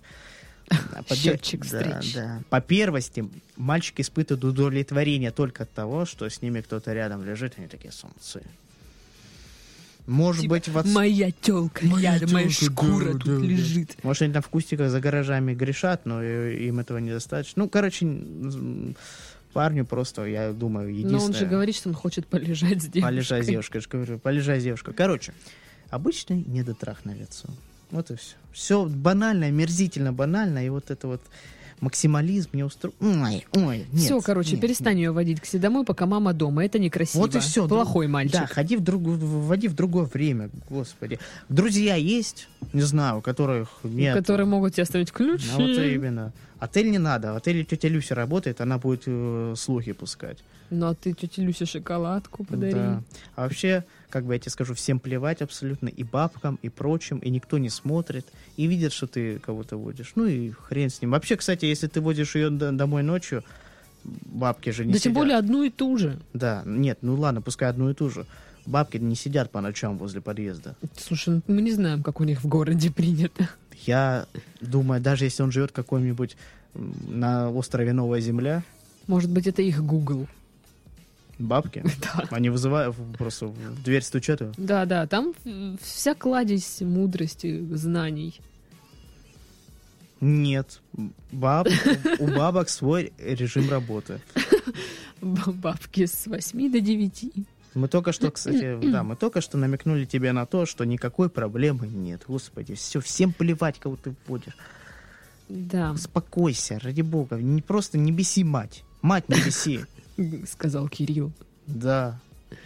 По 1.08 1.14
Счетчик 1.14 1.66
да, 1.66 1.66
встреч. 2.00 2.14
да. 2.14 2.42
По 2.48 2.60
первости 2.60 3.28
мальчики 3.56 4.00
испытывают 4.00 4.44
удовлетворение 4.44 5.30
только 5.30 5.64
от 5.64 5.72
того, 5.72 6.06
что 6.06 6.28
с 6.28 6.40
ними 6.40 6.60
кто-то 6.60 6.92
рядом 6.92 7.24
лежит, 7.24 7.54
они 7.58 7.66
такие 7.66 7.92
солнцы. 7.92 8.42
Может 10.06 10.42
Типа, 10.42 10.54
быть, 10.54 10.68
в 10.68 10.76
отс- 10.78 10.92
Моя 10.92 11.30
телка 11.30 11.86
Моя 11.86 12.14
рядом, 12.14 12.32
моя 12.32 12.48
тёлка, 12.48 12.64
шкура 12.64 13.04
да, 13.04 13.12
тут 13.12 13.24
да, 13.24 13.38
да. 13.38 13.46
лежит. 13.46 13.96
может, 14.02 14.22
они 14.22 14.32
там 14.32 14.42
в 14.42 14.48
кустиках 14.48 14.90
за 14.90 15.00
гаражами 15.00 15.54
грешат, 15.54 16.06
но 16.06 16.22
им 16.22 16.80
этого 16.80 16.98
недостаточно. 16.98 17.62
Ну, 17.62 17.68
короче, 17.68 18.06
парню 19.52 19.84
просто, 19.84 20.24
я 20.24 20.52
думаю, 20.52 20.88
единственное... 20.88 21.20
Но 21.20 21.26
он 21.26 21.34
же 21.34 21.46
говорит, 21.46 21.76
что 21.76 21.88
он 21.88 21.94
хочет 21.94 22.26
полежать 22.26 22.82
с 22.82 22.86
девушкой. 22.86 23.02
Полежать 23.02 23.44
с 23.44 23.46
девушкой, 23.48 23.76
я 23.76 23.80
же 23.82 23.88
говорю, 23.90 24.18
полежать 24.18 24.60
с 24.60 24.64
девушкой. 24.64 24.94
Короче, 24.94 25.34
обычный 25.90 26.42
недотрах 26.42 27.04
на 27.04 27.14
лицо. 27.14 27.48
Вот 27.90 28.10
и 28.10 28.16
все. 28.16 28.34
Все 28.52 28.86
банально, 28.86 29.50
мерзительно 29.50 30.12
банально, 30.12 30.64
и 30.64 30.68
вот 30.68 30.90
это 30.90 31.06
вот 31.06 31.22
максимализм 31.82 32.50
не 32.52 32.62
устроит. 32.62 32.94
Ой, 33.00 33.46
ой, 33.54 33.86
нет. 33.92 34.02
Все, 34.02 34.20
короче, 34.20 34.52
нет, 34.52 34.60
перестань 34.60 34.98
ее 34.98 35.10
водить 35.10 35.40
к 35.40 35.44
себе 35.44 35.60
домой, 35.60 35.84
пока 35.84 36.06
мама 36.06 36.32
дома. 36.32 36.64
Это 36.64 36.78
некрасиво. 36.78 37.22
Вот 37.22 37.34
и 37.34 37.40
все. 37.40 37.68
Плохой 37.68 38.06
мальчик. 38.06 38.40
Да, 38.40 38.46
ходи 38.46 38.76
в 38.76 38.80
друг, 38.80 39.02
вводи 39.02 39.68
в 39.68 39.74
другое 39.74 40.04
время, 40.04 40.48
господи. 40.70 41.18
Друзья 41.48 41.96
есть, 41.96 42.48
не 42.72 42.82
знаю, 42.82 43.18
у 43.18 43.20
которых 43.20 43.68
нет. 43.82 44.16
Которые 44.16 44.46
могут 44.46 44.74
тебе 44.74 44.84
оставить 44.84 45.12
ключи. 45.12 45.48
Ну, 45.58 45.66
вот 45.66 45.78
именно. 45.78 46.32
Отель 46.62 46.92
не 46.92 46.98
надо. 46.98 47.32
В 47.32 47.36
отеле 47.38 47.64
тетя 47.64 47.88
Люся 47.88 48.14
работает, 48.14 48.60
она 48.60 48.78
будет 48.78 49.02
э, 49.06 49.54
слухи 49.56 49.90
пускать. 49.90 50.38
Ну, 50.70 50.86
а 50.86 50.94
ты 50.94 51.12
тете 51.12 51.42
Люсе 51.42 51.66
шоколадку 51.66 52.44
подари. 52.44 52.74
Да. 52.74 53.02
А 53.34 53.42
вообще, 53.42 53.84
как 54.10 54.24
бы 54.24 54.34
я 54.34 54.38
тебе 54.38 54.52
скажу, 54.52 54.74
всем 54.74 55.00
плевать 55.00 55.42
абсолютно, 55.42 55.88
и 55.88 56.04
бабкам, 56.04 56.60
и 56.62 56.68
прочим, 56.68 57.18
и 57.18 57.30
никто 57.30 57.58
не 57.58 57.68
смотрит, 57.68 58.26
и 58.56 58.68
видят, 58.68 58.92
что 58.92 59.08
ты 59.08 59.40
кого-то 59.40 59.76
водишь. 59.76 60.12
Ну 60.14 60.26
и 60.26 60.50
хрен 60.50 60.88
с 60.88 61.02
ним. 61.02 61.10
Вообще, 61.10 61.34
кстати, 61.34 61.64
если 61.64 61.88
ты 61.88 62.00
водишь 62.00 62.36
ее 62.36 62.48
домой 62.48 63.02
ночью, 63.02 63.42
бабки 64.04 64.70
же 64.70 64.84
не 64.84 64.92
да 64.92 65.00
сидят. 65.00 65.02
тем 65.02 65.14
более 65.14 65.38
одну 65.38 65.64
и 65.64 65.70
ту 65.70 65.98
же. 65.98 66.20
Да, 66.32 66.62
нет, 66.64 66.98
ну 67.02 67.16
ладно, 67.16 67.42
пускай 67.42 67.70
одну 67.70 67.90
и 67.90 67.94
ту 67.94 68.08
же. 68.08 68.24
Бабки 68.66 68.98
не 68.98 69.16
сидят 69.16 69.50
по 69.50 69.60
ночам 69.60 69.98
возле 69.98 70.20
подъезда. 70.20 70.76
Слушай, 70.96 71.42
ну, 71.48 71.54
мы 71.56 71.62
не 71.62 71.72
знаем, 71.72 72.04
как 72.04 72.20
у 72.20 72.24
них 72.24 72.44
в 72.44 72.46
городе 72.46 72.92
принято. 72.92 73.48
Я 73.86 74.26
думаю, 74.60 75.00
даже 75.00 75.24
если 75.24 75.42
он 75.42 75.50
живет 75.52 75.72
м, 76.74 76.94
на 77.08 77.50
острове 77.50 77.92
Новая 77.92 78.20
Земля, 78.20 78.62
Может 79.06 79.30
быть, 79.30 79.46
это 79.46 79.62
их 79.62 79.82
Google. 79.84 80.26
бабки, 81.38 81.82
Да. 82.00 82.24
они 82.30 82.50
вызывают, 82.50 82.94
просто 83.18 83.46
в 83.48 83.82
дверь 83.82 84.02
стучат. 84.02 84.42
Да, 84.56 84.84
да, 84.84 85.06
там 85.06 85.34
вся 85.82 86.14
кладезь 86.14 86.80
мудрости, 86.80 87.64
знаний. 87.74 88.40
Нет. 90.20 90.80
Баб, 91.32 91.66
у 92.20 92.26
бабок 92.28 92.68
свой 92.68 93.12
режим 93.18 93.68
работы. 93.68 94.20
Бабки 95.20 96.06
с 96.06 96.26
8 96.26 96.70
до 96.70 96.80
9. 96.80 97.32
Мы 97.74 97.88
только 97.88 98.12
что, 98.12 98.30
кстати, 98.30 98.78
да, 98.90 99.02
мы 99.02 99.16
только 99.16 99.40
что 99.40 99.56
намекнули 99.56 100.04
тебе 100.04 100.32
на 100.32 100.44
то, 100.46 100.66
что 100.66 100.84
никакой 100.84 101.30
проблемы 101.30 101.86
нет. 101.88 102.22
Господи, 102.28 102.74
все, 102.74 103.00
всем 103.00 103.32
плевать, 103.32 103.78
кого 103.78 103.96
ты 103.96 104.14
вводишь. 104.26 104.56
Да, 105.48 105.92
Успокойся, 105.92 106.78
ради 106.80 107.00
бога. 107.02 107.36
Не 107.36 107.62
просто 107.62 107.98
не 107.98 108.12
беси 108.12 108.44
мать. 108.44 108.84
Мать 109.00 109.28
не 109.28 109.36
беси. 109.36 109.80
сказал 110.50 110.88
Кирилл. 110.88 111.32
Да. 111.66 112.18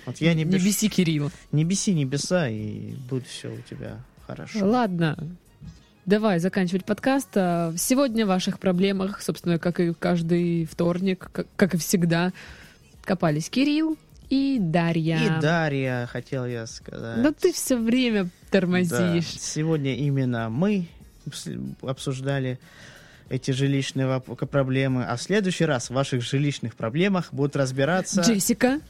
Вот 0.04 0.16
я 0.18 0.34
не, 0.34 0.44
Не 0.44 0.56
беш- 0.56 0.64
беси 0.64 0.88
Кирилла. 0.88 1.30
не 1.52 1.64
беси 1.64 1.94
небеса, 1.94 2.48
и 2.48 2.94
будет 3.08 3.26
все 3.26 3.52
у 3.52 3.60
тебя 3.70 4.00
хорошо. 4.26 4.66
Ладно, 4.66 5.16
давай 6.04 6.40
заканчивать 6.40 6.84
подкаст. 6.84 7.28
А, 7.36 7.72
Сегодня 7.76 8.24
о 8.24 8.26
ваших 8.26 8.58
проблемах, 8.58 9.22
собственно, 9.22 9.58
как 9.60 9.78
и 9.78 9.92
каждый 9.94 10.64
вторник, 10.64 11.28
как, 11.32 11.46
как 11.56 11.74
и 11.74 11.78
всегда, 11.78 12.32
копались 13.04 13.48
Кирилл 13.48 13.96
и 14.30 14.58
Дарья. 14.60 15.18
И 15.38 15.40
Дарья, 15.40 16.08
хотел 16.10 16.46
я 16.46 16.66
сказать. 16.66 17.22
Да 17.22 17.32
ты 17.32 17.52
все 17.52 17.76
время 17.76 18.24
Да, 18.24 18.30
тормозишь. 18.50 19.26
Сегодня 19.38 19.94
именно 19.96 20.48
мы 20.50 20.88
обс- 21.26 21.74
обсуждали 21.88 22.58
эти 23.28 23.50
жилищные 23.50 24.20
проблемы, 24.20 25.04
а 25.04 25.16
в 25.16 25.22
следующий 25.22 25.64
раз 25.64 25.90
в 25.90 25.94
ваших 25.94 26.22
жилищных 26.22 26.74
проблемах 26.76 27.32
будут 27.32 27.56
разбираться 27.56 28.22
Джессика. 28.22 28.80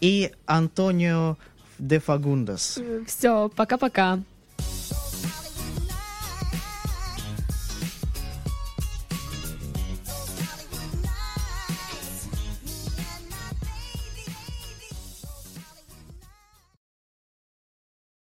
и 0.00 0.32
Антонио 0.46 1.36
де 1.78 2.00
Фагундас. 2.00 2.78
Все, 3.06 3.48
пока-пока. 3.54 4.20